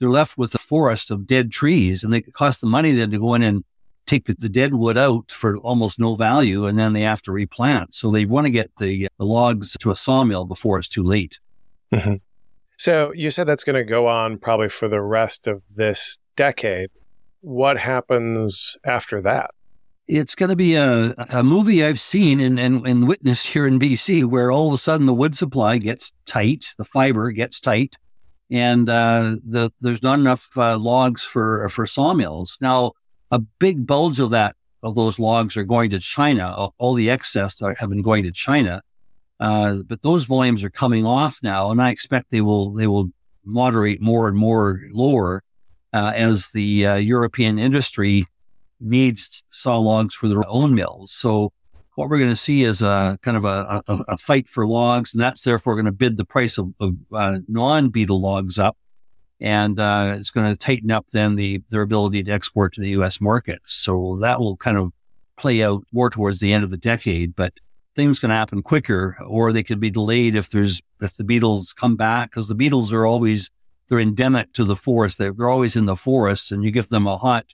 they're 0.00 0.08
left 0.08 0.36
with 0.38 0.54
a 0.54 0.58
forest 0.58 1.10
of 1.10 1.26
dead 1.26 1.50
trees 1.50 2.02
and 2.02 2.12
they 2.12 2.20
cost 2.20 2.60
the 2.60 2.66
money 2.66 2.92
then 2.92 3.10
to 3.10 3.18
go 3.18 3.34
in 3.34 3.42
and 3.42 3.64
take 4.06 4.26
the, 4.26 4.34
the, 4.38 4.48
dead 4.48 4.74
wood 4.74 4.96
out 4.96 5.30
for 5.30 5.58
almost 5.58 5.98
no 5.98 6.14
value 6.14 6.64
and 6.64 6.78
then 6.78 6.92
they 6.92 7.02
have 7.02 7.22
to 7.22 7.32
replant. 7.32 7.94
So 7.94 8.10
they 8.10 8.24
want 8.24 8.46
to 8.46 8.50
get 8.50 8.70
the, 8.78 9.08
the 9.18 9.24
logs 9.24 9.76
to 9.80 9.90
a 9.90 9.96
sawmill 9.96 10.44
before 10.44 10.78
it's 10.78 10.88
too 10.88 11.02
late. 11.02 11.40
Mm-hmm. 11.92 12.14
So 12.78 13.12
you 13.14 13.30
said 13.30 13.46
that's 13.46 13.64
going 13.64 13.76
to 13.76 13.84
go 13.84 14.06
on 14.06 14.38
probably 14.38 14.68
for 14.68 14.88
the 14.88 15.02
rest 15.02 15.46
of 15.46 15.62
this 15.74 16.18
decade. 16.36 16.90
What 17.40 17.76
happens 17.76 18.76
after 18.84 19.20
that? 19.22 19.50
It's 20.08 20.34
going 20.34 20.48
to 20.48 20.56
be 20.56 20.74
a, 20.74 21.14
a 21.32 21.42
movie 21.44 21.84
I've 21.84 22.00
seen 22.00 22.40
and, 22.40 22.58
and, 22.58 22.86
and 22.86 23.06
witnessed 23.06 23.48
here 23.48 23.66
in 23.66 23.78
BC 23.78 24.24
where 24.24 24.50
all 24.50 24.68
of 24.68 24.72
a 24.74 24.78
sudden 24.78 25.06
the 25.06 25.14
wood 25.14 25.36
supply 25.36 25.76
gets 25.76 26.12
tight, 26.24 26.72
the 26.78 26.84
fiber 26.84 27.30
gets 27.30 27.60
tight, 27.60 27.96
and 28.50 28.88
uh, 28.88 29.36
the, 29.44 29.70
there's 29.80 30.02
not 30.02 30.18
enough 30.18 30.48
uh, 30.56 30.78
logs 30.78 31.24
for, 31.24 31.68
for 31.68 31.86
sawmills. 31.86 32.56
Now, 32.62 32.92
a 33.30 33.38
big 33.38 33.86
bulge 33.86 34.18
of 34.18 34.30
that, 34.30 34.56
of 34.82 34.94
those 34.94 35.18
logs 35.18 35.58
are 35.58 35.64
going 35.64 35.90
to 35.90 35.98
China. 35.98 36.70
All 36.78 36.94
the 36.94 37.10
excess 37.10 37.60
are, 37.60 37.76
have 37.78 37.90
been 37.90 38.02
going 38.02 38.24
to 38.24 38.32
China. 38.32 38.82
Uh, 39.38 39.78
but 39.86 40.00
those 40.00 40.24
volumes 40.24 40.64
are 40.64 40.70
coming 40.70 41.04
off 41.04 41.38
now, 41.42 41.70
and 41.70 41.82
I 41.82 41.90
expect 41.90 42.30
they 42.30 42.40
will, 42.40 42.72
they 42.72 42.86
will 42.86 43.10
moderate 43.44 44.00
more 44.00 44.26
and 44.26 44.36
more 44.36 44.80
lower 44.90 45.42
uh, 45.92 46.12
as 46.14 46.50
the 46.50 46.86
uh, 46.86 46.94
European 46.96 47.58
industry 47.58 48.26
needs 48.80 49.44
saw 49.50 49.78
logs 49.78 50.14
for 50.14 50.28
their 50.28 50.46
own 50.48 50.74
mills. 50.74 51.12
So 51.12 51.52
what 51.94 52.08
we're 52.08 52.18
going 52.18 52.30
to 52.30 52.36
see 52.36 52.62
is 52.62 52.80
a 52.80 53.18
kind 53.22 53.36
of 53.36 53.44
a, 53.44 53.82
a, 53.88 54.04
a 54.08 54.18
fight 54.18 54.48
for 54.48 54.66
logs, 54.66 55.12
and 55.12 55.22
that's 55.22 55.42
therefore 55.42 55.74
going 55.74 55.86
to 55.86 55.92
bid 55.92 56.16
the 56.16 56.24
price 56.24 56.56
of, 56.58 56.72
of 56.78 56.94
uh, 57.12 57.38
non-beetle 57.48 58.20
logs 58.20 58.58
up, 58.58 58.76
and 59.40 59.80
uh, 59.80 60.14
it's 60.16 60.30
going 60.30 60.50
to 60.50 60.56
tighten 60.56 60.90
up 60.90 61.06
then 61.12 61.34
the 61.34 61.62
their 61.70 61.82
ability 61.82 62.22
to 62.22 62.30
export 62.30 62.72
to 62.74 62.80
the 62.80 62.90
U.S. 62.90 63.20
market. 63.20 63.60
So 63.64 64.16
that 64.20 64.38
will 64.38 64.56
kind 64.56 64.78
of 64.78 64.92
play 65.38 65.62
out 65.62 65.84
more 65.92 66.10
towards 66.10 66.40
the 66.40 66.52
end 66.52 66.64
of 66.64 66.70
the 66.70 66.76
decade, 66.76 67.34
but 67.34 67.54
things 67.94 68.18
can 68.18 68.30
happen 68.30 68.62
quicker 68.62 69.16
or 69.26 69.52
they 69.52 69.62
could 69.62 69.80
be 69.80 69.90
delayed 69.90 70.36
if 70.36 70.50
there's, 70.50 70.80
if 71.00 71.16
the 71.16 71.24
beetles 71.24 71.72
come 71.72 71.96
back 71.96 72.30
because 72.30 72.48
the 72.48 72.54
beetles 72.54 72.92
are 72.92 73.06
always, 73.06 73.50
they're 73.88 73.98
endemic 73.98 74.52
to 74.52 74.64
the 74.64 74.76
forest. 74.76 75.18
They're, 75.18 75.32
they're 75.32 75.48
always 75.48 75.74
in 75.74 75.86
the 75.86 75.96
forest 75.96 76.52
and 76.52 76.62
you 76.62 76.70
give 76.70 76.90
them 76.90 77.06
a 77.06 77.16
hot 77.16 77.46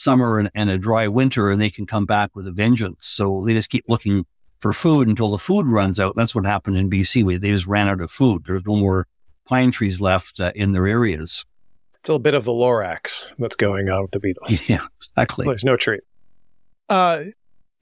summer 0.00 0.38
and, 0.38 0.50
and 0.54 0.70
a 0.70 0.78
dry 0.78 1.06
winter 1.06 1.50
and 1.50 1.60
they 1.60 1.70
can 1.70 1.86
come 1.86 2.06
back 2.06 2.34
with 2.34 2.46
a 2.46 2.50
vengeance. 2.50 3.06
So 3.06 3.44
they 3.44 3.52
just 3.52 3.70
keep 3.70 3.84
looking 3.86 4.24
for 4.58 4.72
food 4.72 5.08
until 5.08 5.30
the 5.30 5.38
food 5.38 5.66
runs 5.66 6.00
out. 6.00 6.16
That's 6.16 6.34
what 6.34 6.46
happened 6.46 6.78
in 6.78 6.90
BC. 6.90 7.40
They 7.40 7.50
just 7.50 7.66
ran 7.66 7.88
out 7.88 8.00
of 8.00 8.10
food. 8.10 8.44
There's 8.46 8.64
no 8.64 8.76
more 8.76 9.06
pine 9.46 9.70
trees 9.70 10.00
left 10.00 10.40
uh, 10.40 10.52
in 10.54 10.72
their 10.72 10.86
areas. 10.86 11.44
It's 11.98 12.08
a 12.08 12.18
bit 12.18 12.34
of 12.34 12.44
the 12.44 12.52
Lorax 12.52 13.26
that's 13.38 13.56
going 13.56 13.90
on 13.90 14.02
with 14.02 14.12
the 14.12 14.20
beetles. 14.20 14.62
Yeah, 14.68 14.86
exactly. 14.96 15.46
There's 15.46 15.64
no 15.64 15.76
tree. 15.76 16.00
Uh, 16.88 17.24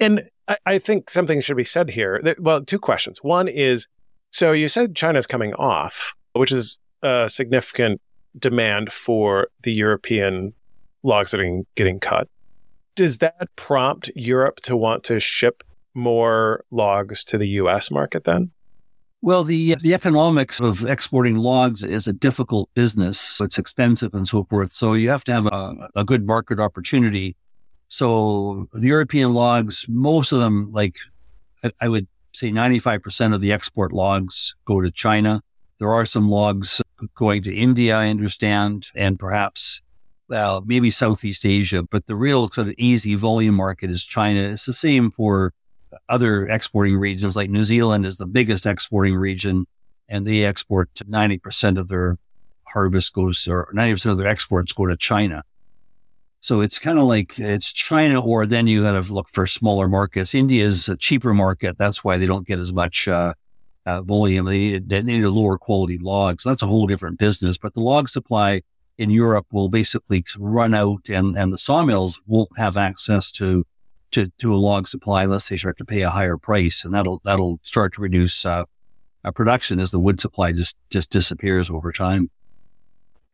and 0.01 0.29
I, 0.49 0.57
I, 0.67 0.79
think 0.79 1.09
something 1.09 1.41
should 1.41 1.57
be 1.57 1.65
said 1.65 1.91
here. 1.91 2.21
That, 2.23 2.41
well, 2.41 2.65
two 2.65 2.79
questions. 2.79 3.23
One 3.23 3.49
is 3.49 3.87
so 4.31 4.53
you 4.53 4.69
said 4.69 4.95
China's 4.95 5.27
coming 5.27 5.55
off, 5.55 6.15
which 6.33 6.53
is 6.53 6.79
a 7.03 7.29
significant 7.31 8.01
demand 8.39 8.93
for 8.93 9.49
the 9.63 9.73
European 9.73 10.53
logs 11.02 11.35
are 11.35 11.62
getting 11.76 12.00
cut. 12.00 12.28
Does 12.97 13.19
that 13.19 13.49
prompt 13.57 14.11
Europe 14.14 14.61
to 14.61 14.76
want 14.76 15.05
to 15.05 15.21
ship 15.21 15.62
more 15.95 16.64
logs 16.71 17.25
to 17.25 17.38
the 17.38 17.49
US 17.49 17.90
market 17.90 18.25
then? 18.25 18.50
Well, 19.21 19.43
the 19.43 19.76
the 19.81 19.95
economics 19.95 20.61
of 20.61 20.85
exporting 20.85 21.37
logs 21.37 21.83
is 21.83 22.07
a 22.07 22.12
difficult 22.12 22.71
business. 22.75 23.40
It's 23.40 23.59
expensive 23.59 24.14
and 24.14 24.28
so 24.28 24.45
forth. 24.45 24.71
So 24.71 24.95
you 24.95 25.09
have 25.11 25.25
to 25.25 25.33
have 25.33 25.47
a, 25.47 25.88
a 25.97 26.05
good 26.05 26.25
market 26.25 26.61
opportunity. 26.61 27.37
So 27.88 28.69
the 28.73 28.88
European 28.88 29.35
logs, 29.35 29.87
most 29.88 30.31
of 30.31 30.38
them, 30.38 30.71
like 30.73 30.97
I 31.81 31.88
would 31.88 32.07
say 32.33 32.50
95% 32.50 33.35
of 33.35 33.40
the 33.40 33.52
export 33.52 33.93
logs 33.93 34.55
go 34.64 34.81
to 34.81 34.90
China. 34.90 35.43
There 35.81 35.93
are 35.93 36.07
some 36.07 36.28
logs 36.28 36.81
going 37.14 37.43
to 37.45 37.55
India, 37.55 37.97
I 37.97 38.09
understand, 38.09 38.88
and 38.95 39.19
perhaps 39.19 39.81
well, 40.28 40.62
maybe 40.66 40.90
Southeast 40.90 41.47
Asia, 41.47 41.82
but 41.82 42.06
the 42.06 42.14
real 42.14 42.50
sort 42.50 42.68
of 42.68 42.75
easy 42.76 43.14
volume 43.14 43.54
market 43.54 43.90
is 43.90 44.04
China. 44.04 44.40
It's 44.40 44.66
the 44.66 44.73
same 44.73 45.11
for 45.11 45.54
other 46.08 46.47
exporting 46.47 46.97
regions, 46.97 47.35
like 47.35 47.50
New 47.50 47.64
Zealand 47.64 48.04
is 48.04 48.18
the 48.18 48.26
biggest 48.26 48.66
exporting 48.66 49.14
region, 49.16 49.66
and 50.08 50.26
they 50.26 50.44
export 50.44 50.92
90% 50.94 51.78
of 51.78 51.88
their 51.88 52.18
harvest 52.64 53.14
goes, 53.14 53.49
or 53.49 53.73
90% 53.75 54.11
of 54.11 54.18
their 54.18 54.26
exports 54.26 54.73
go 54.73 54.87
to 54.87 54.97
China. 54.97 55.42
So 56.40 56.61
it's 56.61 56.78
kind 56.78 56.99
of 56.99 57.04
like 57.06 57.38
it's 57.38 57.73
China, 57.73 58.20
or 58.20 58.47
then 58.47 58.66
you 58.66 58.82
got 58.82 59.02
to 59.02 59.12
look 59.12 59.28
for 59.28 59.47
smaller 59.47 59.88
markets. 59.88 60.35
India 60.35 60.64
is 60.64 60.88
a 60.88 60.97
cheaper 60.97 61.35
market. 61.35 61.78
That's 61.78 62.04
why 62.04 62.16
they 62.16 62.26
don't 62.26 62.47
get 62.47 62.61
as 62.61 62.73
much 62.73 63.08
uh, 63.08 63.35
uh, 63.87 64.02
volume. 64.02 64.44
They 64.44 64.58
need, 64.58 64.88
they 64.88 65.02
need 65.02 65.25
a 65.25 65.30
lower 65.30 65.58
quality 65.58 65.99
log. 65.99 66.40
So 66.40 66.50
that's 66.50 66.62
a 66.62 66.66
whole 66.66 66.87
different 66.87 67.18
business. 67.18 67.58
But 67.58 67.75
the 67.75 67.80
log 67.80 68.08
supply 68.08 68.62
in 68.99 69.11
Europe 69.11 69.47
will 69.52 69.69
basically 69.69 70.25
run 70.38 70.75
out 70.75 71.09
and, 71.09 71.38
and 71.38 71.52
the 71.52 71.59
sawmills 71.59 72.21
won't 72.26 72.50
have 72.59 72.76
access 72.76 73.31
to, 73.33 73.64
to, 74.11 74.31
to 74.38 74.52
a 74.52 74.57
log 74.57 74.88
supply 74.88 75.23
unless 75.23 75.49
they 75.49 75.57
start 75.57 75.78
to 75.78 75.85
pay 75.85 76.02
a 76.02 76.11
higher 76.11 76.37
price. 76.37 76.85
And 76.85 76.93
that'll, 76.93 77.23
that'll 77.25 77.61
start 77.62 77.95
to 77.95 78.02
reduce, 78.02 78.45
uh, 78.45 78.64
uh, 79.25 79.33
production 79.33 79.81
as 79.81 79.93
the 79.93 80.00
wood 80.00 80.21
supply 80.21 80.52
just, 80.52 80.76
just 80.90 81.11
disappears 81.11 81.71
over 81.71 81.93
time. 81.93 82.31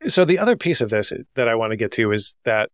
So 0.06 0.24
the 0.24 0.38
other 0.38 0.56
piece 0.56 0.82
of 0.82 0.90
this 0.90 1.12
that 1.34 1.48
I 1.48 1.54
want 1.54 1.70
to 1.70 1.76
get 1.76 1.92
to 1.92 2.12
is 2.12 2.36
that 2.44 2.70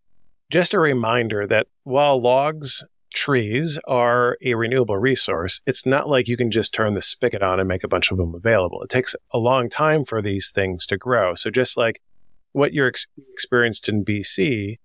just 0.51 0.75
a 0.75 0.81
reminder 0.81 1.47
that 1.47 1.69
while 1.85 2.21
logs, 2.21 2.85
trees 3.15 3.79
are 3.87 4.37
a 4.43 4.55
renewable 4.55 4.97
resource, 4.97 5.61
it's 5.67 5.87
not 5.87 6.09
like 6.09 6.29
you 6.29 6.37
can 6.37 6.51
just 6.51 6.75
turn 6.75 6.95
the 6.95 7.03
spigot 7.03 7.43
on 7.43 7.61
and 7.61 7.69
make 7.69 7.85
a 7.85 7.89
bunch 7.89 8.11
of 8.11 8.19
them 8.19 8.35
available. 8.35 8.83
It 8.83 8.89
takes 8.89 9.15
a 9.33 9.39
long 9.39 9.69
time 9.69 10.05
for 10.05 10.21
these 10.23 10.51
things 10.51 10.87
to 10.87 10.97
grow. 10.97 11.35
So 11.35 11.51
just 11.51 11.77
like 11.77 12.01
what 12.53 12.73
you're 12.73 12.89
ex- 12.89 13.07
experienced 13.33 13.89
in 13.89 14.05
BC, 14.05 14.79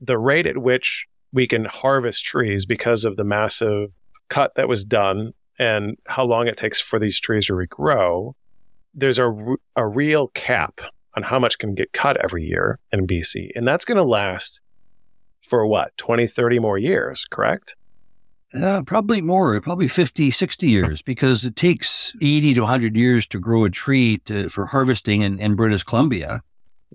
the 0.00 0.18
rate 0.18 0.46
at 0.46 0.58
which 0.58 1.06
we 1.32 1.46
can 1.46 1.66
harvest 1.66 2.24
trees 2.24 2.66
because 2.66 3.04
of 3.04 3.16
the 3.16 3.24
massive 3.24 3.90
cut 4.28 4.54
that 4.54 4.68
was 4.68 4.84
done 4.84 5.32
and 5.58 5.98
how 6.06 6.24
long 6.24 6.48
it 6.48 6.56
takes 6.56 6.80
for 6.80 6.98
these 6.98 7.20
trees 7.20 7.46
to 7.46 7.52
regrow, 7.52 8.32
there's 8.94 9.18
a, 9.18 9.30
a 9.76 9.86
real 9.86 10.28
cap 10.28 10.80
on 11.14 11.24
how 11.24 11.38
much 11.38 11.58
can 11.58 11.74
get 11.74 11.92
cut 11.92 12.16
every 12.24 12.44
year 12.44 12.78
in 12.92 13.06
BC. 13.06 13.50
And 13.54 13.68
that's 13.68 13.84
going 13.84 13.96
to 13.96 14.04
last 14.04 14.60
for 15.46 15.66
what, 15.66 15.96
20, 15.96 16.26
30 16.26 16.58
more 16.60 16.78
years, 16.78 17.26
correct? 17.28 17.76
Uh, 18.54 18.82
probably 18.82 19.20
more, 19.20 19.60
probably 19.60 19.86
50, 19.86 20.30
60 20.30 20.68
years, 20.68 21.02
because 21.02 21.44
it 21.44 21.54
takes 21.54 22.12
80 22.20 22.54
to 22.54 22.60
100 22.62 22.96
years 22.96 23.26
to 23.28 23.38
grow 23.38 23.64
a 23.64 23.70
tree 23.70 24.18
to, 24.24 24.48
for 24.48 24.66
harvesting 24.66 25.22
in, 25.22 25.38
in 25.38 25.54
British 25.54 25.84
Columbia. 25.84 26.40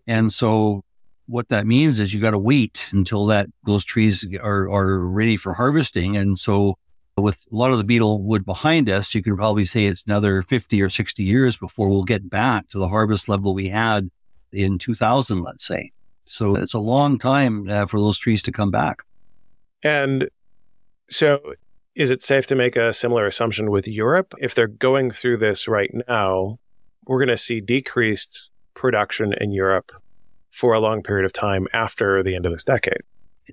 And 0.07 0.31
so 0.31 0.83
what 1.27 1.49
that 1.49 1.65
means 1.65 1.99
is 1.99 2.13
you 2.13 2.21
got 2.21 2.31
to 2.31 2.39
wait 2.39 2.89
until 2.91 3.25
that 3.27 3.47
those 3.65 3.83
trees 3.83 4.27
are, 4.41 4.69
are 4.69 4.99
ready 4.99 5.37
for 5.37 5.53
harvesting. 5.53 6.15
And 6.15 6.37
so 6.39 6.77
with 7.17 7.47
a 7.51 7.55
lot 7.55 7.71
of 7.71 7.77
the 7.77 7.83
beetle 7.83 8.21
wood 8.21 8.45
behind 8.45 8.89
us, 8.89 9.15
you 9.15 9.23
could 9.23 9.35
probably 9.35 9.65
say 9.65 9.85
it's 9.85 10.05
another 10.05 10.41
50 10.41 10.81
or 10.81 10.89
60 10.89 11.23
years 11.23 11.57
before 11.57 11.89
we'll 11.89 12.03
get 12.03 12.29
back 12.29 12.67
to 12.69 12.77
the 12.77 12.89
harvest 12.89 13.29
level 13.29 13.53
we 13.53 13.69
had 13.69 14.09
in 14.51 14.77
2000, 14.77 15.41
let's 15.41 15.65
say. 15.65 15.91
So 16.25 16.55
it's 16.55 16.73
a 16.73 16.79
long 16.79 17.17
time 17.17 17.69
uh, 17.69 17.85
for 17.85 17.99
those 17.99 18.17
trees 18.17 18.43
to 18.43 18.51
come 18.51 18.71
back. 18.71 19.03
And 19.83 20.29
so 21.09 21.39
is 21.95 22.11
it 22.11 22.21
safe 22.21 22.45
to 22.47 22.55
make 22.55 22.75
a 22.75 22.91
similar 22.91 23.25
assumption 23.25 23.71
with 23.71 23.87
Europe? 23.87 24.33
If 24.39 24.53
they're 24.53 24.67
going 24.67 25.11
through 25.11 25.37
this 25.37 25.67
right 25.67 25.91
now, 26.07 26.59
we're 27.05 27.19
going 27.19 27.29
to 27.29 27.37
see 27.37 27.61
decreased 27.61 28.51
production 28.75 29.33
in 29.39 29.51
Europe 29.51 29.91
for 30.51 30.73
a 30.73 30.79
long 30.79 31.01
period 31.01 31.25
of 31.25 31.33
time 31.33 31.67
after 31.73 32.23
the 32.23 32.35
end 32.35 32.45
of 32.45 32.51
this 32.51 32.63
decade. 32.63 33.01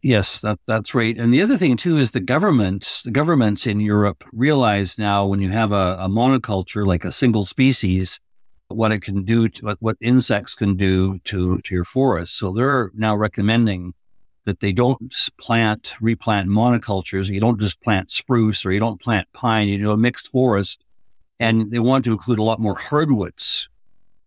Yes, 0.03 0.41
that, 0.41 0.59
that's 0.67 0.95
right. 0.95 1.19
And 1.19 1.35
the 1.35 1.43
other 1.43 1.57
thing 1.57 1.77
too 1.77 1.99
is 1.99 2.13
the 2.13 2.21
governments, 2.21 3.03
the 3.03 3.11
governments 3.11 3.67
in 3.67 3.81
Europe 3.81 4.25
realize 4.33 4.99
now 4.99 5.27
when 5.27 5.41
you 5.41 5.51
have 5.51 5.73
a, 5.73 5.97
a 5.99 6.09
monoculture 6.09 6.87
like 6.87 7.05
a 7.05 7.13
single 7.13 7.45
species, 7.45 8.21
what 8.69 8.93
it 8.93 9.01
can 9.01 9.25
do, 9.25 9.49
to, 9.49 9.65
what, 9.65 9.77
what 9.81 9.97
insects 10.01 10.55
can 10.55 10.77
do 10.77 11.19
to, 11.25 11.59
to 11.59 11.75
your 11.75 11.85
forest. 11.85 12.39
So 12.39 12.53
they're 12.53 12.91
now 12.95 13.15
recommending 13.17 13.95
that 14.45 14.61
they 14.61 14.73
don't 14.73 15.15
plant, 15.39 15.95
replant 16.01 16.49
monocultures. 16.49 17.29
You 17.29 17.41
don't 17.41 17.61
just 17.61 17.81
plant 17.83 18.11
spruce 18.11 18.65
or 18.65 18.73
you 18.73 18.81
don't 18.81 19.01
plant 19.01 19.29
pine, 19.33 19.69
you 19.69 19.79
do 19.79 19.91
a 19.91 19.97
mixed 19.97 20.29
forest. 20.29 20.83
And 21.39 21.71
they 21.71 21.79
want 21.81 22.05
to 22.05 22.13
include 22.13 22.39
a 22.39 22.45
lot 22.45 22.61
more 22.61 22.77
hardwoods 22.77 23.69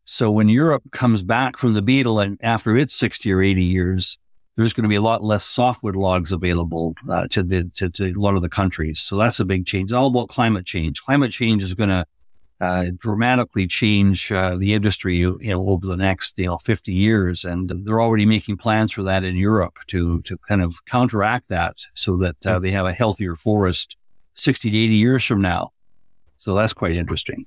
so 0.05 0.31
when 0.31 0.49
Europe 0.49 0.83
comes 0.91 1.23
back 1.23 1.57
from 1.57 1.73
the 1.73 1.81
beetle 1.81 2.19
and 2.19 2.39
after 2.41 2.77
its 2.77 2.95
60 2.95 3.31
or 3.31 3.41
80 3.41 3.63
years, 3.63 4.19
there's 4.55 4.71
going 4.71 4.83
to 4.83 4.89
be 4.89 4.95
a 4.95 5.01
lot 5.01 5.23
less 5.23 5.43
softwood 5.43 5.95
logs 5.95 6.31
available 6.31 6.95
uh, 7.09 7.27
to, 7.29 7.43
the, 7.43 7.65
to, 7.75 7.89
to, 7.89 8.11
a 8.11 8.13
lot 8.13 8.35
of 8.35 8.41
the 8.41 8.49
countries. 8.49 9.01
So 9.01 9.17
that's 9.17 9.39
a 9.39 9.45
big 9.45 9.65
change. 9.65 9.91
It's 9.91 9.93
all 9.93 10.07
about 10.07 10.29
climate 10.29 10.65
change. 10.65 11.01
Climate 11.01 11.31
change 11.31 11.63
is 11.63 11.73
going 11.73 11.89
to 11.89 12.05
uh, 12.61 12.85
dramatically 12.97 13.67
change 13.67 14.31
uh, 14.31 14.55
the 14.55 14.73
industry, 14.73 15.17
you 15.17 15.37
know, 15.41 15.67
over 15.67 15.85
the 15.85 15.97
next 15.97 16.37
you 16.39 16.45
know 16.45 16.57
50 16.57 16.93
years, 16.93 17.43
and 17.43 17.69
they're 17.83 17.99
already 17.99 18.25
making 18.25 18.55
plans 18.55 18.93
for 18.93 19.03
that 19.03 19.25
in 19.25 19.35
Europe 19.35 19.77
to 19.87 20.21
to 20.21 20.37
kind 20.37 20.61
of 20.61 20.85
counteract 20.85 21.49
that, 21.49 21.79
so 21.95 22.15
that 22.15 22.45
uh, 22.45 22.57
they 22.57 22.71
have 22.71 22.85
a 22.85 22.93
healthier 22.93 23.35
forest 23.35 23.97
60 24.35 24.71
to 24.71 24.77
80 24.77 24.95
years 24.95 25.25
from 25.25 25.41
now. 25.41 25.73
So 26.37 26.55
that's 26.55 26.73
quite 26.73 26.93
interesting. 26.93 27.45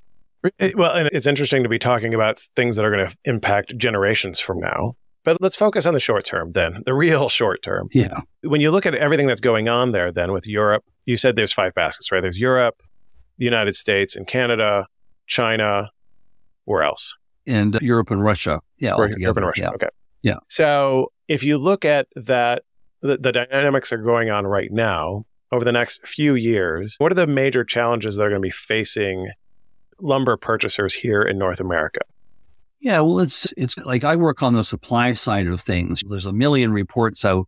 Well, 0.74 0.92
and 0.92 1.08
it's 1.12 1.26
interesting 1.26 1.62
to 1.62 1.68
be 1.68 1.78
talking 1.78 2.14
about 2.14 2.38
things 2.54 2.76
that 2.76 2.84
are 2.84 2.90
going 2.90 3.08
to 3.08 3.16
impact 3.24 3.76
generations 3.76 4.38
from 4.38 4.60
now. 4.60 4.94
But 5.24 5.42
let's 5.42 5.56
focus 5.56 5.84
on 5.84 5.94
the 5.94 6.00
short 6.00 6.24
term 6.24 6.52
then, 6.52 6.82
the 6.86 6.94
real 6.94 7.28
short 7.40 7.62
term. 7.62 7.88
Yeah. 7.92 8.20
When 8.42 8.60
you 8.60 8.70
look 8.70 8.86
at 8.86 8.94
everything 8.94 9.26
that's 9.26 9.40
going 9.40 9.68
on 9.68 9.92
there, 9.92 10.12
then 10.12 10.32
with 10.32 10.46
Europe, 10.46 10.84
you 11.06 11.16
said 11.16 11.36
there's 11.36 11.52
five 11.52 11.74
baskets, 11.74 12.10
right? 12.12 12.20
There's 12.20 12.40
Europe, 12.40 12.82
the 13.36 13.44
United 13.44 13.74
States, 13.74 14.16
and 14.16 14.26
Canada, 14.26 14.86
China. 15.26 15.90
Where 16.64 16.82
else? 16.82 17.16
And 17.46 17.78
Europe 17.80 18.10
and 18.10 18.22
Russia. 18.22 18.60
Yeah. 18.78 18.96
Europe 19.16 19.38
and 19.38 19.46
Russia. 19.46 19.62
Yeah. 19.62 19.70
Okay. 19.70 19.88
Yeah. 20.22 20.36
So 20.48 21.12
if 21.28 21.42
you 21.42 21.58
look 21.58 21.84
at 21.84 22.06
that, 22.14 22.62
the, 23.00 23.16
the 23.16 23.32
dynamics 23.32 23.92
are 23.92 23.98
going 23.98 24.30
on 24.30 24.46
right 24.46 24.70
now 24.72 25.24
over 25.52 25.64
the 25.64 25.72
next 25.72 26.06
few 26.06 26.34
years. 26.34 26.96
What 26.98 27.12
are 27.12 27.14
the 27.14 27.26
major 27.26 27.64
challenges 27.64 28.16
that 28.16 28.24
are 28.24 28.28
going 28.28 28.42
to 28.42 28.46
be 28.46 28.50
facing 28.50 29.28
lumber 30.00 30.36
purchasers 30.36 30.94
here 30.94 31.22
in 31.22 31.38
North 31.38 31.60
America? 31.60 32.00
Yeah, 32.80 33.00
well, 33.00 33.18
it's 33.18 33.52
it's 33.56 33.76
like 33.78 34.04
I 34.04 34.14
work 34.16 34.42
on 34.42 34.54
the 34.54 34.62
supply 34.62 35.14
side 35.14 35.48
of 35.48 35.60
things. 35.60 36.02
There's 36.08 36.26
a 36.26 36.32
million 36.32 36.72
reports 36.72 37.24
out. 37.24 37.46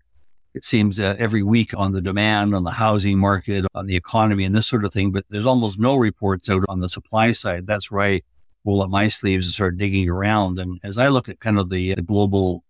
It 0.54 0.64
seems 0.64 0.98
uh, 0.98 1.14
every 1.18 1.44
week 1.44 1.72
on 1.76 1.92
the 1.92 2.00
demand, 2.00 2.56
on 2.56 2.64
the 2.64 2.72
housing 2.72 3.18
market, 3.20 3.64
on 3.72 3.86
the 3.86 3.94
economy, 3.94 4.44
and 4.44 4.54
this 4.54 4.66
sort 4.66 4.84
of 4.84 4.92
thing. 4.92 5.12
But 5.12 5.26
there's 5.30 5.46
almost 5.46 5.78
no 5.78 5.94
reports 5.96 6.50
out 6.50 6.64
on 6.68 6.80
the 6.80 6.88
supply 6.88 7.30
side. 7.30 7.68
That's 7.68 7.90
where 7.90 8.00
I 8.02 8.22
roll 8.64 8.82
up 8.82 8.90
my 8.90 9.06
sleeves 9.06 9.46
and 9.46 9.52
start 9.52 9.78
digging 9.78 10.08
around. 10.08 10.58
And 10.58 10.80
as 10.82 10.98
I 10.98 11.08
look 11.08 11.28
at 11.28 11.38
kind 11.38 11.58
of 11.58 11.70
the, 11.70 11.90
uh, 11.90 11.92
uh, 11.92 11.96
the 11.96 12.02
global, 12.02 12.64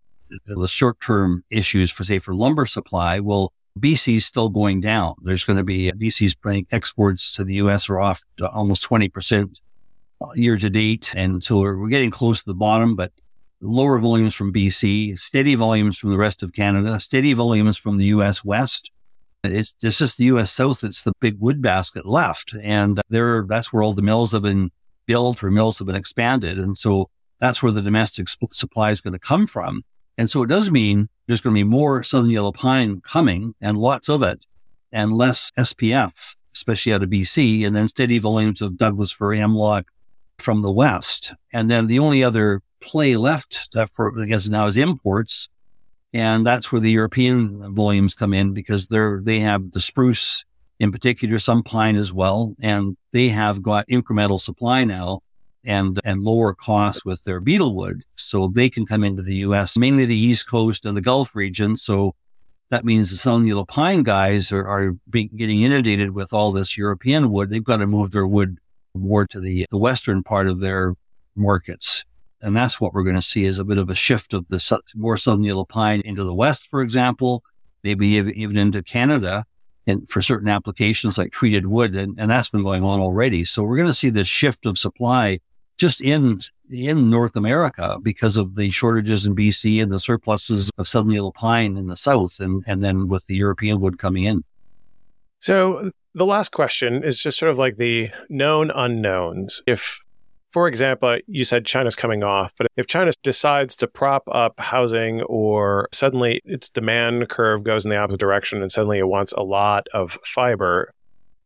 the 0.47 0.69
short 0.69 1.01
term 1.01 1.45
issues 1.51 1.91
for 1.91 2.05
say 2.05 2.19
for 2.19 2.35
lumber 2.35 2.67
supply, 2.67 3.21
well, 3.21 3.53
BC 3.79 4.17
is 4.17 4.27
still 4.27 4.51
going 4.51 4.81
down. 4.81 5.15
There's 5.23 5.45
going 5.45 5.57
to 5.57 5.65
be 5.65 5.91
uh, 5.91 5.95
BC's 5.95 6.35
bringing 6.35 6.67
exports 6.71 7.33
to 7.35 7.45
the 7.45 7.55
US 7.55 7.89
are 7.89 7.99
off 7.99 8.25
almost 8.53 8.87
20% 8.89 9.61
year 10.35 10.57
to 10.57 10.71
date. 10.71 11.13
And 11.17 11.43
so 11.43 11.61
we're, 11.61 11.79
we're 11.79 11.89
getting 11.89 12.11
close 12.11 12.41
to 12.41 12.47
the 12.47 12.55
bottom, 12.55 12.97
but 12.97 13.13
lower 13.61 13.99
volumes 13.99 14.35
from 14.35 14.53
BC, 14.53 15.19
steady 15.19 15.55
volumes 15.55 15.99
from 15.99 16.11
the 16.11 16.19
rest 16.19 16.43
of 16.43 16.53
Canada, 16.53 16.99
steady 17.01 17.33
volumes 17.33 17.77
from 17.77 17.99
the 17.99 18.07
US 18.07 18.45
West. 18.45 18.91
It's, 19.43 19.75
it's 19.83 19.99
just 19.99 20.19
the 20.19 20.25
US 20.25 20.53
South. 20.53 20.85
It's 20.85 21.03
the 21.03 21.13
big 21.21 21.39
wood 21.39 21.63
basket 21.63 22.07
left. 22.07 22.55
And 22.63 23.01
there, 23.09 23.45
that's 23.49 23.73
where 23.73 23.83
all 23.83 23.93
the 23.93 24.03
mills 24.03 24.33
have 24.33 24.43
been 24.43 24.71
built 25.07 25.43
or 25.43 25.51
mills 25.51 25.79
have 25.79 25.87
been 25.87 25.97
expanded. 25.97 26.59
And 26.59 26.77
so 26.77 27.11
that's 27.41 27.63
where 27.63 27.73
the 27.73 27.83
domestic 27.83 28.29
supply 28.53 28.91
is 28.91 29.01
going 29.01 29.13
to 29.13 29.19
come 29.19 29.47
from. 29.47 29.83
And 30.19 30.31
so 30.31 30.43
it 30.43 30.49
does 30.49 30.71
mean 30.71 31.09
there's 31.27 31.41
going 31.41 31.55
to 31.55 31.59
be 31.59 31.65
more 31.65 32.03
southern 32.03 32.31
yellow 32.31 32.53
pine 32.53 33.01
coming 33.01 33.55
and 33.61 33.79
lots 33.79 34.09
of 34.09 34.23
it 34.23 34.45
and 34.93 35.13
less 35.13 35.51
SPFs, 35.59 36.37
especially 36.55 36.93
out 36.93 37.03
of 37.03 37.09
BC, 37.09 37.67
and 37.67 37.75
then 37.75 37.89
steady 37.89 38.19
volumes 38.19 38.61
of 38.61 38.77
Douglas 38.77 39.13
fir 39.13 39.35
Hemlock 39.35 39.87
from 40.41 40.63
the 40.63 40.73
West. 40.73 41.35
And 41.53 41.71
then 41.71 41.87
the 41.87 41.99
only 41.99 42.25
other 42.25 42.63
play 42.81 43.17
left 43.17 43.69
that 43.73 43.91
for, 43.91 44.19
I 44.21 44.27
guess 44.27 44.49
now 44.49 44.67
is 44.67 44.77
imports. 44.77 45.49
And 46.13 46.45
that's 46.45 46.73
where 46.73 46.81
the 46.81 46.91
European 46.91 47.75
volumes 47.75 48.15
come 48.15 48.35
in 48.35 48.53
because 48.53 48.89
they're, 48.89 49.21
they 49.23 49.41
have 49.41 49.71
the 49.71 49.81
spruce 49.81 50.45
in 50.81 50.91
particular, 50.91 51.39
some 51.39 51.63
pine 51.63 51.97
as 51.97 52.13
well. 52.13 52.57
And 52.61 52.97
they 53.13 53.29
have 53.29 53.63
got 53.63 53.87
incremental 53.89 54.41
supply 54.41 54.85
now 54.85 55.21
and, 55.65 56.01
and 56.05 56.23
lower 56.23 56.55
costs 56.55 57.05
with 57.05 57.23
their 57.25 57.41
beetlewood. 57.41 58.03
So 58.17 58.49
they 58.49 58.71
can 58.71 58.87
come 58.87 59.05
into 59.05 59.23
the 59.23 59.37
US, 59.37 59.77
mainly 59.77 60.07
the 60.07 60.17
East 60.17 60.49
Coast 60.49 60.87
and 60.87 60.97
the 60.97 61.03
Gulf 61.03 61.37
region. 61.37 61.77
So 61.77 62.15
that 62.71 62.85
means 62.85 63.11
the 63.11 63.43
Yellow 63.45 63.65
Pine 63.65 64.03
guys 64.03 64.51
are, 64.53 64.67
are 64.67 64.97
getting 65.13 65.61
inundated 65.61 66.13
with 66.13 66.33
all 66.33 66.51
this 66.51 66.79
European 66.79 67.31
wood. 67.31 67.51
They've 67.51 67.63
got 67.63 67.79
to 67.79 67.87
move 67.87 68.13
their 68.13 68.27
wood 68.27 68.59
more 68.95 69.27
to 69.27 69.41
the, 69.41 69.67
the 69.71 69.79
Western 69.79 70.23
part 70.23 70.49
of 70.49 70.61
their 70.61 70.95
markets. 71.37 72.05
And 72.43 72.57
that's 72.57 72.81
what 72.81 72.95
we're 72.95 73.03
going 73.05 73.17
to 73.17 73.23
see 73.23 73.45
is 73.45 73.59
a 73.59 73.65
bit 73.65 73.79
of 73.79 73.91
a 73.91 73.95
shift 73.95 74.33
of 74.33 74.49
the 74.49 74.81
more 74.95 75.17
Southern 75.17 75.45
Yellow 75.45 75.65
Pine 75.65 76.01
into 76.05 76.25
the 76.25 76.35
West, 76.35 76.69
for 76.69 76.83
example, 76.83 77.45
maybe 77.83 78.09
even 78.09 78.57
into 78.57 78.83
Canada 78.83 79.45
and 79.87 80.09
for 80.09 80.23
certain 80.23 80.49
applications 80.49 81.19
like 81.19 81.33
treated 81.33 81.67
wood. 81.67 81.95
And, 81.95 82.19
and 82.19 82.31
that's 82.31 82.49
been 82.49 82.63
going 82.63 82.83
on 82.83 83.01
already. 83.01 83.45
So 83.45 83.63
we're 83.63 83.77
going 83.77 83.89
to 83.89 83.95
see 83.95 84.11
this 84.11 84.29
shift 84.29 84.67
of 84.67 84.79
supply 84.79 85.41
just 85.77 86.01
in 86.03 86.41
in 86.71 87.11
North 87.11 87.37
America 87.37 87.99
because 88.01 88.37
of 88.37 88.55
the 88.55 88.71
shortages 88.71 89.27
in 89.27 89.35
BC 89.35 89.83
and 89.83 89.91
the 89.91 89.99
surpluses 89.99 90.71
of 90.77 90.87
southern 90.87 91.13
yellow 91.13 91.33
pine 91.33 91.77
in 91.77 91.87
the 91.87 91.97
south, 91.97 92.39
and 92.39 92.63
and 92.67 92.85
then 92.85 93.09
with 93.09 93.27
the 93.27 93.35
European 93.35 93.81
wood 93.81 93.99
coming 93.99 94.25
in. 94.25 94.45
So 95.39 95.91
the 96.15 96.27
last 96.27 96.53
question 96.53 97.03
is 97.05 97.19
just 97.19 97.39
sort 97.39 97.51
of 97.51 97.59
like 97.59 97.77
the 97.77 98.11
known 98.29 98.71
unknowns. 98.71 99.63
If, 99.67 100.01
for 100.51 100.67
example, 100.67 101.19
you 101.27 101.45
said 101.45 101.65
China's 101.65 101.95
coming 101.95 102.23
off, 102.23 102.53
but 102.59 102.67
if 102.77 102.87
China 102.87 103.13
decides 103.23 103.77
to 103.77 103.87
prop 103.87 104.25
up 104.33 104.59
housing 104.59 105.23
or 105.23 105.89
suddenly 105.93 106.41
its 106.45 106.69
demand 106.69 107.29
curve 107.29 107.63
goes 107.63 107.85
in 107.85 107.91
the 107.91 107.97
opposite 107.97 108.21
direction 108.21 108.61
and 108.61 108.73
suddenly 108.73 108.99
it 108.99 109.09
wants 109.09 109.33
a 109.33 109.43
lot 109.43 109.87
of 109.95 110.19
fiber 110.25 110.93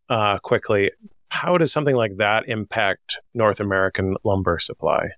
uh, 0.09 0.38
quickly, 0.38 0.90
how 1.28 1.59
does 1.59 1.73
something 1.73 1.97
like 1.97 2.16
that 2.16 2.49
impact 2.49 3.18
North 3.35 3.61
American 3.61 4.16
lumber 4.25 4.59
supply? 4.59 5.11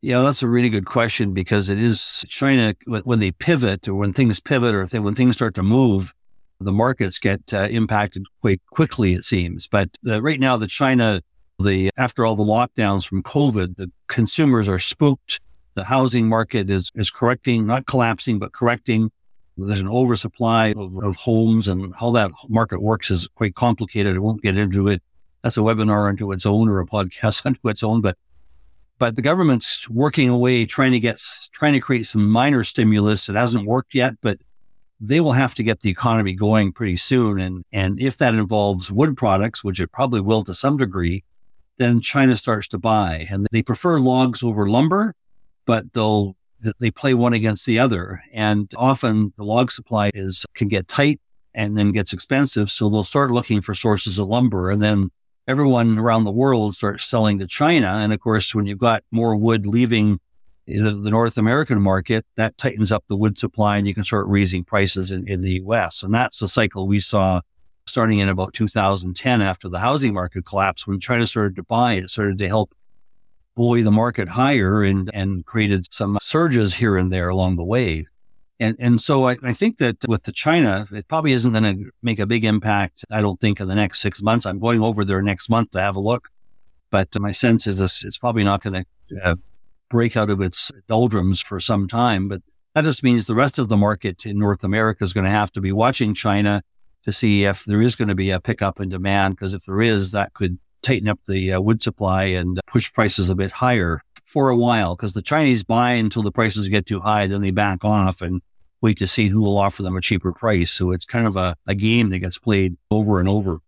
Yeah, 0.00 0.22
that's 0.22 0.42
a 0.42 0.48
really 0.48 0.68
good 0.68 0.86
question 0.86 1.32
because 1.32 1.68
it 1.68 1.78
is 1.78 2.24
China 2.28 2.74
when 3.04 3.20
they 3.20 3.30
pivot 3.30 3.86
or 3.86 3.94
when 3.94 4.12
things 4.12 4.40
pivot 4.40 4.74
or 4.74 4.84
when 5.00 5.14
things 5.14 5.36
start 5.36 5.54
to 5.54 5.62
move, 5.62 6.12
the 6.62 6.72
markets 6.72 7.18
get 7.18 7.52
uh, 7.52 7.68
impacted 7.70 8.24
quite 8.40 8.60
quickly, 8.70 9.12
it 9.12 9.24
seems. 9.24 9.66
But 9.66 9.90
uh, 10.06 10.22
right 10.22 10.40
now, 10.40 10.56
the 10.56 10.66
China, 10.66 11.22
the 11.58 11.90
after 11.96 12.24
all 12.24 12.36
the 12.36 12.44
lockdowns 12.44 13.06
from 13.06 13.22
COVID, 13.22 13.76
the 13.76 13.90
consumers 14.08 14.68
are 14.68 14.78
spooked. 14.78 15.40
The 15.74 15.84
housing 15.84 16.28
market 16.28 16.70
is 16.70 16.90
is 16.94 17.10
correcting, 17.10 17.66
not 17.66 17.86
collapsing, 17.86 18.38
but 18.38 18.52
correcting. 18.52 19.10
There's 19.56 19.80
an 19.80 19.88
oversupply 19.88 20.72
of, 20.76 20.96
of 20.96 21.16
homes, 21.16 21.68
and 21.68 21.94
how 21.94 22.10
that 22.12 22.30
market 22.48 22.82
works 22.82 23.10
is 23.10 23.28
quite 23.34 23.54
complicated. 23.54 24.16
I 24.16 24.18
won't 24.18 24.42
get 24.42 24.56
into 24.56 24.88
it 24.88 25.02
that's 25.42 25.56
a 25.56 25.60
webinar 25.60 26.08
unto 26.08 26.32
its 26.32 26.46
own 26.46 26.68
or 26.68 26.80
a 26.80 26.86
podcast 26.86 27.44
unto 27.46 27.68
its 27.68 27.82
own. 27.82 28.00
But 28.00 28.16
but 28.98 29.16
the 29.16 29.22
government's 29.22 29.88
working 29.90 30.28
away 30.28 30.64
trying 30.64 30.92
to 30.92 31.00
get 31.00 31.20
trying 31.52 31.72
to 31.72 31.80
create 31.80 32.06
some 32.06 32.28
minor 32.28 32.64
stimulus. 32.64 33.28
It 33.28 33.34
hasn't 33.34 33.66
worked 33.66 33.94
yet, 33.94 34.14
but 34.20 34.38
they 35.04 35.20
will 35.20 35.32
have 35.32 35.54
to 35.56 35.64
get 35.64 35.80
the 35.80 35.90
economy 35.90 36.32
going 36.32 36.72
pretty 36.72 36.96
soon. 36.96 37.40
And 37.40 37.64
and 37.72 38.00
if 38.00 38.16
that 38.18 38.34
involves 38.34 38.90
wood 38.92 39.16
products, 39.16 39.64
which 39.64 39.80
it 39.80 39.90
probably 39.90 40.20
will 40.20 40.44
to 40.44 40.54
some 40.54 40.76
degree, 40.76 41.24
then 41.78 42.00
China 42.00 42.36
starts 42.36 42.68
to 42.68 42.78
buy. 42.78 43.26
And 43.28 43.48
they 43.50 43.62
prefer 43.62 43.98
logs 43.98 44.44
over 44.44 44.68
lumber, 44.68 45.14
but 45.66 45.92
they'll 45.92 46.36
they 46.78 46.92
play 46.92 47.12
one 47.14 47.32
against 47.32 47.66
the 47.66 47.80
other. 47.80 48.22
And 48.32 48.72
often 48.76 49.32
the 49.36 49.44
log 49.44 49.72
supply 49.72 50.12
is 50.14 50.46
can 50.54 50.68
get 50.68 50.86
tight 50.86 51.20
and 51.52 51.76
then 51.76 51.90
gets 51.90 52.12
expensive. 52.12 52.70
So 52.70 52.88
they'll 52.88 53.02
start 53.02 53.32
looking 53.32 53.60
for 53.60 53.74
sources 53.74 54.18
of 54.18 54.28
lumber 54.28 54.70
and 54.70 54.80
then 54.80 55.10
everyone 55.48 55.98
around 55.98 56.22
the 56.22 56.30
world 56.30 56.76
starts 56.76 57.04
selling 57.04 57.40
to 57.40 57.48
China. 57.48 57.88
And 57.88 58.12
of 58.12 58.20
course, 58.20 58.54
when 58.54 58.66
you've 58.66 58.78
got 58.78 59.02
more 59.10 59.34
wood 59.34 59.66
leaving 59.66 60.20
the, 60.66 60.92
the, 60.92 61.10
North 61.10 61.36
American 61.36 61.80
market, 61.80 62.24
that 62.36 62.56
tightens 62.56 62.92
up 62.92 63.04
the 63.08 63.16
wood 63.16 63.38
supply 63.38 63.76
and 63.76 63.86
you 63.86 63.94
can 63.94 64.04
start 64.04 64.26
raising 64.28 64.64
prices 64.64 65.10
in, 65.10 65.26
in 65.26 65.42
the 65.42 65.60
US. 65.64 66.02
And 66.02 66.14
that's 66.14 66.38
the 66.38 66.48
cycle 66.48 66.86
we 66.86 67.00
saw 67.00 67.40
starting 67.86 68.20
in 68.20 68.28
about 68.28 68.54
2010 68.54 69.42
after 69.42 69.68
the 69.68 69.80
housing 69.80 70.14
market 70.14 70.44
collapsed. 70.46 70.86
When 70.86 71.00
China 71.00 71.26
started 71.26 71.56
to 71.56 71.64
buy, 71.64 71.94
it 71.94 72.10
started 72.10 72.38
to 72.38 72.48
help 72.48 72.74
buoy 73.54 73.82
the 73.82 73.90
market 73.90 74.30
higher 74.30 74.82
and, 74.82 75.10
and 75.12 75.44
created 75.44 75.92
some 75.92 76.18
surges 76.22 76.74
here 76.74 76.96
and 76.96 77.12
there 77.12 77.28
along 77.28 77.56
the 77.56 77.64
way. 77.64 78.06
And, 78.60 78.76
and 78.78 79.00
so 79.00 79.28
I, 79.28 79.36
I 79.42 79.52
think 79.52 79.78
that 79.78 79.96
with 80.06 80.22
the 80.22 80.32
China, 80.32 80.86
it 80.92 81.08
probably 81.08 81.32
isn't 81.32 81.52
going 81.52 81.64
to 81.64 81.90
make 82.02 82.20
a 82.20 82.26
big 82.26 82.44
impact. 82.44 83.04
I 83.10 83.20
don't 83.20 83.40
think 83.40 83.58
in 83.58 83.66
the 83.66 83.74
next 83.74 84.00
six 84.00 84.22
months. 84.22 84.46
I'm 84.46 84.60
going 84.60 84.80
over 84.80 85.04
there 85.04 85.20
next 85.20 85.50
month 85.50 85.72
to 85.72 85.80
have 85.80 85.96
a 85.96 86.00
look, 86.00 86.28
but 86.90 87.08
my 87.18 87.32
sense 87.32 87.66
is 87.66 87.78
this, 87.78 88.04
it's 88.04 88.18
probably 88.18 88.44
not 88.44 88.62
going 88.62 88.84
to 88.84 89.20
uh, 89.24 89.34
break 89.92 90.16
out 90.16 90.30
of 90.30 90.40
its 90.40 90.72
doldrums 90.88 91.40
for 91.40 91.60
some 91.60 91.86
time. 91.86 92.26
But 92.26 92.40
that 92.74 92.84
just 92.84 93.04
means 93.04 93.26
the 93.26 93.34
rest 93.34 93.58
of 93.58 93.68
the 93.68 93.76
market 93.76 94.26
in 94.26 94.38
North 94.38 94.64
America 94.64 95.04
is 95.04 95.12
going 95.12 95.26
to 95.26 95.30
have 95.30 95.52
to 95.52 95.60
be 95.60 95.70
watching 95.70 96.14
China 96.14 96.62
to 97.04 97.12
see 97.12 97.44
if 97.44 97.64
there 97.64 97.82
is 97.82 97.94
going 97.94 98.08
to 98.08 98.14
be 98.14 98.30
a 98.30 98.40
pickup 98.40 98.80
in 98.80 98.88
demand. 98.88 99.36
Because 99.36 99.52
if 99.52 99.64
there 99.66 99.82
is, 99.82 100.10
that 100.10 100.32
could 100.32 100.58
tighten 100.80 101.08
up 101.08 101.20
the 101.28 101.52
uh, 101.52 101.60
wood 101.60 101.82
supply 101.82 102.24
and 102.24 102.58
push 102.66 102.92
prices 102.92 103.28
a 103.28 103.34
bit 103.34 103.52
higher 103.52 104.00
for 104.24 104.48
a 104.48 104.56
while. 104.56 104.96
Because 104.96 105.12
the 105.12 105.22
Chinese 105.22 105.62
buy 105.62 105.92
until 105.92 106.22
the 106.22 106.32
prices 106.32 106.66
get 106.68 106.86
too 106.86 107.00
high, 107.00 107.26
then 107.26 107.42
they 107.42 107.50
back 107.50 107.84
off 107.84 108.22
and 108.22 108.40
wait 108.80 108.98
to 108.98 109.06
see 109.06 109.28
who 109.28 109.42
will 109.42 109.58
offer 109.58 109.82
them 109.82 109.96
a 109.96 110.00
cheaper 110.00 110.32
price. 110.32 110.72
So 110.72 110.90
it's 110.90 111.04
kind 111.04 111.26
of 111.26 111.36
a, 111.36 111.54
a 111.66 111.74
game 111.74 112.08
that 112.10 112.20
gets 112.20 112.38
played 112.38 112.78
over 112.90 113.20
and 113.20 113.28
over. 113.28 113.58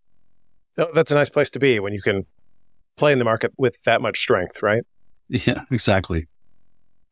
No, 0.77 0.89
that's 0.93 1.13
a 1.13 1.15
nice 1.15 1.31
place 1.31 1.51
to 1.51 1.61
be 1.61 1.79
when 1.79 1.93
you 1.93 2.01
can 2.03 2.25
play 2.97 3.13
in 3.13 3.19
the 3.19 3.25
market 3.25 3.53
with 3.59 3.83
that 3.85 4.01
much 4.01 4.19
strength, 4.19 4.63
right? 4.63 4.85
Yeah, 5.47 5.63
exactly. 5.71 6.29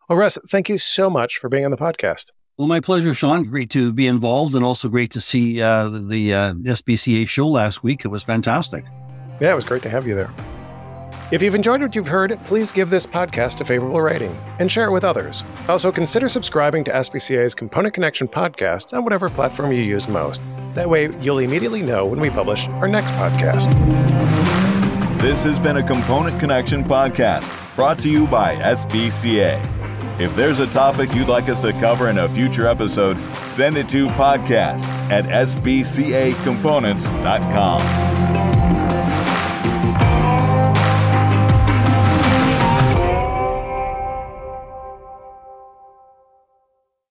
Well, 0.08 0.18
Russ, 0.18 0.38
thank 0.48 0.68
you 0.68 0.78
so 0.78 1.08
much 1.08 1.38
for 1.38 1.48
being 1.48 1.64
on 1.64 1.70
the 1.70 1.76
podcast. 1.76 2.32
Well, 2.58 2.68
my 2.68 2.80
pleasure, 2.80 3.14
Sean. 3.14 3.44
Great 3.44 3.70
to 3.70 3.92
be 3.92 4.06
involved 4.06 4.54
and 4.54 4.64
also 4.64 4.88
great 4.88 5.10
to 5.12 5.20
see 5.20 5.62
uh, 5.62 5.88
the 5.88 6.34
uh, 6.34 6.54
SBCA 6.54 7.26
show 7.26 7.48
last 7.48 7.82
week. 7.82 8.04
It 8.04 8.08
was 8.08 8.22
fantastic. 8.22 8.84
Yeah, 9.40 9.52
it 9.52 9.54
was 9.54 9.64
great 9.64 9.82
to 9.82 9.90
have 9.90 10.06
you 10.06 10.14
there. 10.14 10.30
If 11.30 11.40
you've 11.40 11.54
enjoyed 11.54 11.80
what 11.80 11.96
you've 11.96 12.08
heard, 12.08 12.38
please 12.44 12.72
give 12.72 12.90
this 12.90 13.06
podcast 13.06 13.62
a 13.62 13.64
favorable 13.64 14.02
rating 14.02 14.38
and 14.58 14.70
share 14.70 14.84
it 14.84 14.90
with 14.90 15.02
others. 15.02 15.42
Also, 15.66 15.90
consider 15.90 16.28
subscribing 16.28 16.84
to 16.84 16.92
SBCA's 16.92 17.54
Component 17.54 17.94
Connection 17.94 18.28
podcast 18.28 18.92
on 18.92 19.02
whatever 19.02 19.30
platform 19.30 19.72
you 19.72 19.82
use 19.82 20.06
most. 20.08 20.42
That 20.74 20.90
way, 20.90 21.08
you'll 21.22 21.38
immediately 21.38 21.80
know 21.80 22.04
when 22.04 22.20
we 22.20 22.28
publish 22.28 22.68
our 22.68 22.86
next 22.86 23.12
podcast. 23.12 23.72
This 25.22 25.42
has 25.44 25.58
been 25.58 25.78
a 25.78 25.82
Component 25.82 26.38
Connection 26.38 26.84
podcast 26.84 27.61
brought 27.74 27.98
to 28.00 28.08
you 28.08 28.26
by 28.26 28.54
SBCA. 28.56 30.20
If 30.20 30.36
there's 30.36 30.58
a 30.58 30.66
topic 30.66 31.14
you'd 31.14 31.28
like 31.28 31.48
us 31.48 31.60
to 31.60 31.72
cover 31.72 32.10
in 32.10 32.18
a 32.18 32.28
future 32.28 32.66
episode, 32.66 33.16
send 33.46 33.76
it 33.76 33.88
to 33.90 34.08
podcast 34.08 34.80
at 35.10 35.24
sbcacomponents.com. 35.24 38.21